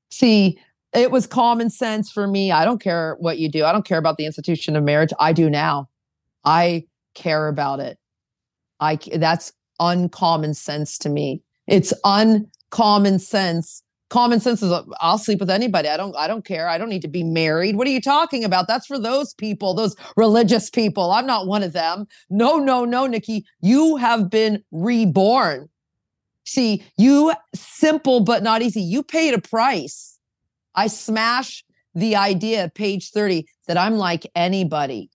See 0.09 0.57
it 0.93 1.11
was 1.11 1.27
common 1.27 1.69
sense 1.69 2.11
for 2.11 2.27
me. 2.27 2.51
I 2.51 2.65
don't 2.65 2.81
care 2.81 3.15
what 3.19 3.37
you 3.37 3.49
do. 3.49 3.63
I 3.63 3.71
don't 3.71 3.85
care 3.85 3.99
about 3.99 4.17
the 4.17 4.25
institution 4.25 4.75
of 4.75 4.83
marriage. 4.83 5.11
I 5.19 5.33
do 5.33 5.49
now. 5.49 5.87
I 6.43 6.85
care 7.13 7.47
about 7.47 7.79
it 7.79 7.99
I 8.79 8.97
that's 9.15 9.53
uncommon 9.79 10.53
sense 10.53 10.97
to 10.99 11.09
me. 11.09 11.41
It's 11.67 11.93
uncommon 12.03 13.19
sense. 13.19 13.83
Common 14.09 14.39
sense 14.39 14.63
is 14.63 14.71
uh, 14.71 14.83
I'll 14.99 15.19
sleep 15.19 15.39
with 15.39 15.49
anybody. 15.49 15.87
I 15.87 15.97
don't 15.97 16.15
I 16.15 16.27
don't 16.27 16.45
care. 16.45 16.67
I 16.67 16.77
don't 16.77 16.89
need 16.89 17.03
to 17.03 17.07
be 17.07 17.23
married. 17.23 17.75
What 17.75 17.87
are 17.87 17.91
you 17.91 18.01
talking 18.01 18.43
about? 18.43 18.67
That's 18.67 18.87
for 18.87 18.99
those 18.99 19.33
people, 19.35 19.73
those 19.73 19.95
religious 20.15 20.69
people. 20.69 21.11
I'm 21.11 21.27
not 21.27 21.47
one 21.47 21.63
of 21.63 21.73
them. 21.73 22.07
No, 22.29 22.57
no, 22.57 22.85
no, 22.85 23.05
Nikki. 23.05 23.45
You 23.61 23.97
have 23.97 24.29
been 24.29 24.63
reborn. 24.71 25.69
See, 26.45 26.83
you 26.97 27.33
simple 27.53 28.21
but 28.21 28.41
not 28.41 28.63
easy. 28.63 28.81
You 28.81 29.03
paid 29.03 29.35
a 29.35 29.41
price. 29.41 30.17
I 30.73 30.87
smash 30.87 31.63
the 31.93 32.15
idea, 32.15 32.71
page 32.73 33.11
30, 33.11 33.45
that 33.67 33.77
I'm 33.77 33.95
like 33.97 34.25
anybody. 34.35 35.11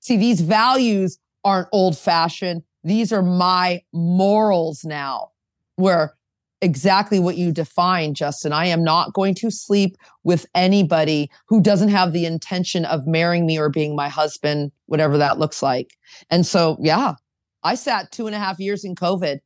See, 0.00 0.16
these 0.16 0.40
values 0.40 1.18
aren't 1.44 1.68
old 1.72 1.98
fashioned 1.98 2.62
these 2.84 3.12
are 3.12 3.22
my 3.22 3.82
morals 3.92 4.84
now, 4.84 5.30
where 5.76 6.14
exactly 6.60 7.18
what 7.18 7.36
you 7.36 7.52
define, 7.52 8.14
Justin. 8.14 8.52
I 8.52 8.66
am 8.66 8.82
not 8.82 9.12
going 9.12 9.34
to 9.36 9.50
sleep 9.50 9.96
with 10.22 10.46
anybody 10.54 11.30
who 11.46 11.60
doesn't 11.60 11.90
have 11.90 12.12
the 12.12 12.26
intention 12.26 12.84
of 12.84 13.06
marrying 13.06 13.46
me 13.46 13.58
or 13.58 13.68
being 13.68 13.96
my 13.96 14.08
husband, 14.08 14.72
whatever 14.86 15.18
that 15.18 15.38
looks 15.38 15.62
like. 15.62 15.96
And 16.30 16.46
so, 16.46 16.78
yeah, 16.80 17.14
I 17.62 17.74
sat 17.74 18.12
two 18.12 18.26
and 18.26 18.34
a 18.34 18.38
half 18.38 18.58
years 18.58 18.84
in 18.84 18.94
COVID. 18.94 19.40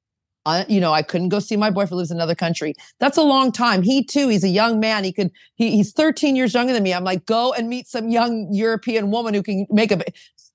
I, 0.47 0.65
you 0.69 0.81
know, 0.81 0.93
I 0.93 1.03
couldn't 1.03 1.29
go 1.29 1.41
see 1.41 1.57
my 1.57 1.71
boyfriend 1.71 1.99
lives 1.99 2.11
in 2.11 2.17
another 2.17 2.35
country. 2.35 2.75
That's 3.01 3.19
a 3.19 3.23
long 3.23 3.53
time. 3.53 3.83
He 3.83 4.05
too, 4.05 4.29
he's 4.29 4.45
a 4.45 4.49
young 4.49 4.81
man. 4.81 5.05
He 5.05 5.13
could, 5.13 5.31
he, 5.57 5.73
he's 5.73 5.93
13 5.93 6.37
years 6.37 6.55
younger 6.55 6.73
than 6.73 6.83
me. 6.83 6.95
I'm 6.95 7.05
like, 7.05 7.27
go 7.27 7.53
and 7.53 7.69
meet 7.69 7.87
some 7.87 8.09
young 8.09 8.49
European 8.51 9.11
woman 9.11 9.35
who 9.35 9.43
can 9.43 9.67
make 9.71 9.93
a. 9.93 10.03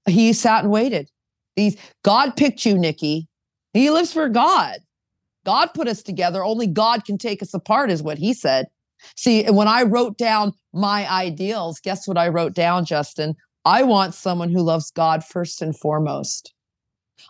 He 0.07 0.33
sat 0.33 0.63
and 0.63 0.71
waited. 0.71 1.09
These 1.55 1.77
God 2.03 2.35
picked 2.35 2.65
you, 2.65 2.77
Nikki. 2.77 3.27
He 3.73 3.89
lives 3.89 4.13
for 4.13 4.29
God. 4.29 4.79
God 5.45 5.67
put 5.73 5.87
us 5.87 6.01
together. 6.01 6.43
Only 6.43 6.67
God 6.67 7.05
can 7.05 7.17
take 7.17 7.41
us 7.41 7.53
apart, 7.53 7.91
is 7.91 8.03
what 8.03 8.17
he 8.17 8.33
said. 8.33 8.67
See, 9.17 9.43
when 9.49 9.67
I 9.67 9.83
wrote 9.83 10.17
down 10.17 10.53
my 10.73 11.09
ideals, 11.11 11.79
guess 11.79 12.07
what 12.07 12.17
I 12.17 12.29
wrote 12.29 12.53
down, 12.53 12.85
Justin? 12.85 13.35
I 13.65 13.83
want 13.83 14.13
someone 14.13 14.49
who 14.49 14.61
loves 14.61 14.91
God 14.91 15.23
first 15.23 15.61
and 15.61 15.77
foremost. 15.77 16.53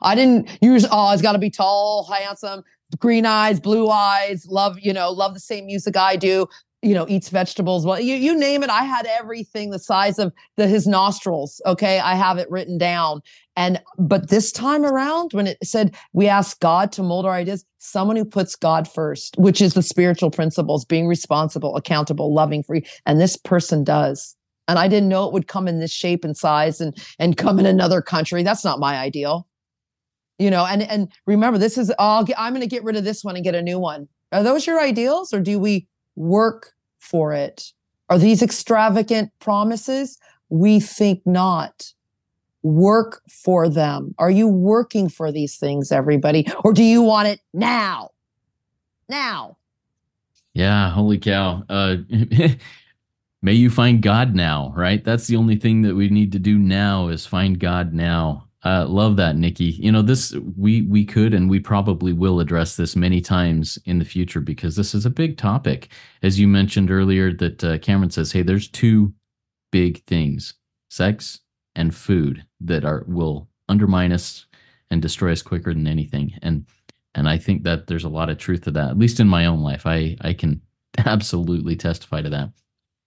I 0.01 0.15
didn't 0.15 0.49
use, 0.61 0.85
oh, 0.91 1.11
it's 1.11 1.21
got 1.21 1.33
to 1.33 1.39
be 1.39 1.49
tall, 1.49 2.09
handsome, 2.11 2.63
green 2.99 3.25
eyes, 3.25 3.59
blue 3.59 3.89
eyes, 3.89 4.45
love, 4.47 4.77
you 4.79 4.93
know, 4.93 5.11
love 5.11 5.33
the 5.33 5.39
same 5.39 5.65
music 5.65 5.97
I 5.97 6.15
do 6.15 6.47
you 6.83 6.93
know 6.93 7.05
eats 7.07 7.29
vegetables 7.29 7.85
well 7.85 7.99
you, 7.99 8.15
you 8.15 8.37
name 8.37 8.61
it 8.61 8.69
i 8.69 8.83
had 8.83 9.05
everything 9.05 9.69
the 9.69 9.79
size 9.79 10.19
of 10.19 10.33
the 10.57 10.67
his 10.67 10.85
nostrils 10.87 11.61
okay? 11.65 11.99
I 11.99 12.15
have 12.15 12.37
it 12.37 12.49
written 12.49 12.77
down. 12.77 13.21
And 13.55 13.81
but 13.97 14.29
this 14.29 14.51
time 14.51 14.83
around 14.83 15.31
when 15.33 15.47
it 15.47 15.57
said 15.63 15.95
we 16.13 16.27
ask 16.27 16.59
god 16.59 16.91
to 16.93 17.03
mold 17.03 17.25
our 17.25 17.33
ideas 17.33 17.65
someone 17.77 18.15
who 18.15 18.25
puts 18.25 18.55
god 18.55 18.87
first 18.87 19.35
which 19.37 19.61
is 19.61 19.73
the 19.73 19.83
spiritual 19.83 20.31
principles 20.31 20.85
being 20.85 21.07
responsible 21.07 21.75
accountable 21.75 22.33
loving 22.33 22.63
free 22.63 22.85
and 23.05 23.19
this 23.19 23.37
person 23.37 23.83
does. 23.83 24.35
And 24.67 24.79
i 24.79 24.87
didn't 24.87 25.09
know 25.09 25.25
it 25.27 25.33
would 25.33 25.47
come 25.47 25.67
in 25.67 25.79
this 25.79 25.91
shape 25.91 26.23
and 26.25 26.35
size 26.35 26.81
and 26.81 26.97
and 27.19 27.37
come 27.37 27.59
in 27.59 27.65
another 27.65 28.01
country. 28.01 28.43
That's 28.43 28.65
not 28.65 28.79
my 28.79 28.97
ideal. 28.97 29.47
You 30.39 30.49
know 30.49 30.65
and 30.65 30.81
and 30.83 31.11
remember 31.27 31.59
this 31.59 31.77
is 31.77 31.91
oh, 31.91 31.95
all 31.99 32.25
i'm 32.37 32.53
going 32.53 32.61
to 32.61 32.67
get 32.67 32.83
rid 32.83 32.95
of 32.95 33.03
this 33.03 33.23
one 33.23 33.35
and 33.35 33.43
get 33.43 33.55
a 33.55 33.61
new 33.61 33.79
one. 33.79 34.07
Are 34.31 34.41
those 34.41 34.65
your 34.65 34.81
ideals 34.81 35.31
or 35.31 35.39
do 35.39 35.59
we 35.59 35.87
work 36.15 36.73
for 36.99 37.33
it. 37.33 37.71
Are 38.09 38.17
these 38.17 38.41
extravagant 38.41 39.31
promises? 39.39 40.17
We 40.49 40.79
think 40.79 41.21
not. 41.25 41.91
Work 42.61 43.21
for 43.29 43.67
them. 43.67 44.15
Are 44.17 44.31
you 44.31 44.47
working 44.47 45.09
for 45.09 45.31
these 45.31 45.57
things, 45.57 45.91
everybody? 45.91 46.47
Or 46.63 46.73
do 46.73 46.83
you 46.83 47.01
want 47.01 47.27
it 47.27 47.39
now? 47.53 48.11
Now. 49.09 49.57
Yeah, 50.53 50.91
holy 50.91 51.17
cow. 51.17 51.63
Uh, 51.67 51.97
may 53.41 53.53
you 53.53 53.69
find 53.69 54.01
God 54.01 54.35
now, 54.35 54.71
right? 54.75 55.03
That's 55.03 55.27
the 55.27 55.35
only 55.35 55.55
thing 55.55 55.81
that 55.81 55.95
we 55.95 56.09
need 56.09 56.31
to 56.33 56.39
do 56.39 56.57
now 56.57 57.07
is 57.07 57.25
find 57.25 57.59
God 57.59 57.93
now. 57.93 58.47
Uh, 58.63 58.85
love 58.87 59.17
that, 59.17 59.35
Nikki. 59.35 59.65
You 59.65 59.91
know, 59.91 60.01
this 60.01 60.33
we 60.57 60.83
we 60.83 61.03
could 61.05 61.33
and 61.33 61.49
we 61.49 61.59
probably 61.59 62.13
will 62.13 62.39
address 62.39 62.75
this 62.75 62.95
many 62.95 63.19
times 63.19 63.77
in 63.85 63.99
the 63.99 64.05
future 64.05 64.39
because 64.39 64.75
this 64.75 64.95
is 64.95 65.05
a 65.05 65.09
big 65.09 65.37
topic. 65.37 65.89
As 66.21 66.39
you 66.39 66.47
mentioned 66.47 66.89
earlier, 66.89 67.33
that 67.33 67.63
uh, 67.63 67.77
Cameron 67.79 68.11
says, 68.11 68.31
"Hey, 68.31 68.41
there's 68.41 68.69
two 68.69 69.13
big 69.71 70.03
things: 70.05 70.53
sex 70.89 71.41
and 71.75 71.93
food 71.93 72.45
that 72.61 72.85
are 72.85 73.03
will 73.07 73.49
undermine 73.67 74.13
us 74.13 74.45
and 74.89 75.01
destroy 75.01 75.33
us 75.33 75.41
quicker 75.41 75.73
than 75.73 75.87
anything." 75.87 76.33
And 76.41 76.65
and 77.15 77.27
I 77.27 77.37
think 77.37 77.63
that 77.63 77.87
there's 77.87 78.05
a 78.05 78.09
lot 78.09 78.29
of 78.29 78.37
truth 78.37 78.61
to 78.61 78.71
that. 78.71 78.91
At 78.91 78.97
least 78.97 79.19
in 79.19 79.27
my 79.27 79.45
own 79.45 79.61
life, 79.61 79.85
I 79.85 80.15
I 80.21 80.31
can 80.31 80.61
absolutely 80.99 81.75
testify 81.75 82.21
to 82.21 82.29
that. 82.29 82.51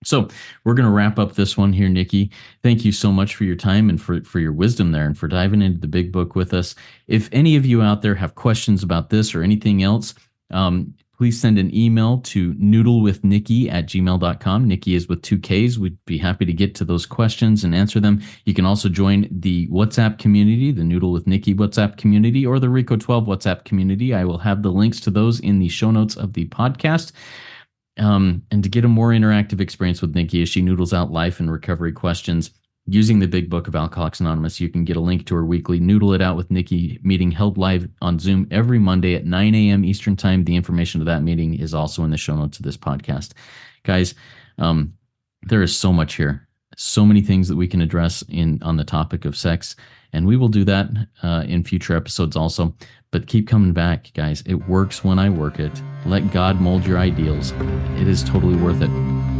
So 0.04 0.28
we're 0.64 0.74
going 0.74 0.88
to 0.88 0.92
wrap 0.92 1.18
up 1.18 1.34
this 1.34 1.56
one 1.56 1.72
here, 1.72 1.88
Nikki. 1.88 2.30
Thank 2.62 2.84
you 2.84 2.92
so 2.92 3.10
much 3.10 3.34
for 3.34 3.44
your 3.44 3.56
time 3.56 3.88
and 3.88 4.00
for, 4.00 4.22
for 4.22 4.38
your 4.38 4.52
wisdom 4.52 4.92
there 4.92 5.06
and 5.06 5.16
for 5.16 5.26
diving 5.26 5.62
into 5.62 5.80
the 5.80 5.88
big 5.88 6.12
book 6.12 6.36
with 6.36 6.52
us. 6.54 6.74
If 7.08 7.28
any 7.32 7.56
of 7.56 7.66
you 7.66 7.82
out 7.82 8.02
there 8.02 8.14
have 8.14 8.34
questions 8.34 8.82
about 8.82 9.10
this 9.10 9.34
or 9.34 9.42
anything 9.42 9.82
else, 9.82 10.14
um, 10.50 10.94
please 11.16 11.40
send 11.40 11.58
an 11.58 11.74
email 11.74 12.18
to 12.18 12.52
noodlewithnikki 12.54 13.72
at 13.72 13.86
gmail.com. 13.86 14.68
Nikki 14.68 14.94
is 14.94 15.08
with 15.08 15.22
two 15.22 15.38
Ks. 15.38 15.78
We'd 15.78 15.96
be 16.04 16.18
happy 16.18 16.44
to 16.44 16.52
get 16.52 16.74
to 16.76 16.84
those 16.84 17.06
questions 17.06 17.64
and 17.64 17.74
answer 17.74 17.98
them. 17.98 18.20
You 18.44 18.52
can 18.52 18.66
also 18.66 18.88
join 18.88 19.26
the 19.30 19.66
WhatsApp 19.68 20.18
community, 20.18 20.72
the 20.72 20.84
Noodle 20.84 21.12
with 21.12 21.26
Nikki 21.26 21.54
WhatsApp 21.54 21.96
community, 21.96 22.44
or 22.44 22.60
the 22.60 22.66
Reco12 22.66 23.26
WhatsApp 23.26 23.64
community. 23.64 24.12
I 24.12 24.24
will 24.24 24.38
have 24.38 24.62
the 24.62 24.70
links 24.70 25.00
to 25.00 25.10
those 25.10 25.40
in 25.40 25.58
the 25.58 25.68
show 25.68 25.90
notes 25.90 26.16
of 26.16 26.34
the 26.34 26.46
podcast. 26.48 27.12
Um, 27.98 28.42
and 28.50 28.62
to 28.62 28.68
get 28.68 28.84
a 28.84 28.88
more 28.88 29.10
interactive 29.10 29.60
experience 29.60 30.02
with 30.02 30.14
Nikki 30.14 30.42
as 30.42 30.48
she 30.48 30.60
noodles 30.62 30.92
out 30.92 31.10
life 31.10 31.40
and 31.40 31.50
recovery 31.50 31.92
questions, 31.92 32.50
Using 32.88 33.18
the 33.18 33.26
big 33.26 33.50
book 33.50 33.66
of 33.66 33.74
Alcoholics 33.74 34.20
Anonymous, 34.20 34.60
you 34.60 34.68
can 34.68 34.84
get 34.84 34.96
a 34.96 35.00
link 35.00 35.26
to 35.26 35.34
her 35.34 35.44
weekly 35.44 35.80
Noodle 35.80 36.12
It 36.12 36.22
Out 36.22 36.36
with 36.36 36.52
Nikki 36.52 37.00
meeting 37.02 37.32
held 37.32 37.58
live 37.58 37.88
on 38.00 38.20
Zoom 38.20 38.46
every 38.52 38.78
Monday 38.78 39.16
at 39.16 39.26
9 39.26 39.54
a.m. 39.56 39.84
Eastern 39.84 40.14
Time. 40.14 40.44
The 40.44 40.54
information 40.54 41.00
to 41.00 41.04
that 41.06 41.24
meeting 41.24 41.58
is 41.58 41.74
also 41.74 42.04
in 42.04 42.10
the 42.10 42.16
show 42.16 42.36
notes 42.36 42.60
of 42.60 42.64
this 42.64 42.76
podcast. 42.76 43.32
Guys, 43.82 44.14
um, 44.58 44.94
there 45.42 45.62
is 45.62 45.76
so 45.76 45.92
much 45.92 46.14
here, 46.14 46.46
so 46.76 47.04
many 47.04 47.22
things 47.22 47.48
that 47.48 47.56
we 47.56 47.66
can 47.66 47.80
address 47.80 48.22
in 48.28 48.62
on 48.62 48.76
the 48.76 48.84
topic 48.84 49.24
of 49.24 49.36
sex, 49.36 49.74
and 50.16 50.26
we 50.26 50.36
will 50.38 50.48
do 50.48 50.64
that 50.64 50.88
uh, 51.22 51.44
in 51.46 51.62
future 51.62 51.94
episodes 51.94 52.36
also. 52.36 52.74
But 53.10 53.26
keep 53.26 53.46
coming 53.46 53.74
back, 53.74 54.12
guys. 54.14 54.42
It 54.46 54.66
works 54.66 55.04
when 55.04 55.18
I 55.18 55.28
work 55.28 55.60
it. 55.60 55.82
Let 56.06 56.32
God 56.32 56.58
mold 56.58 56.86
your 56.86 56.96
ideals. 56.96 57.52
It 58.00 58.08
is 58.08 58.24
totally 58.24 58.56
worth 58.56 58.80
it. 58.80 59.35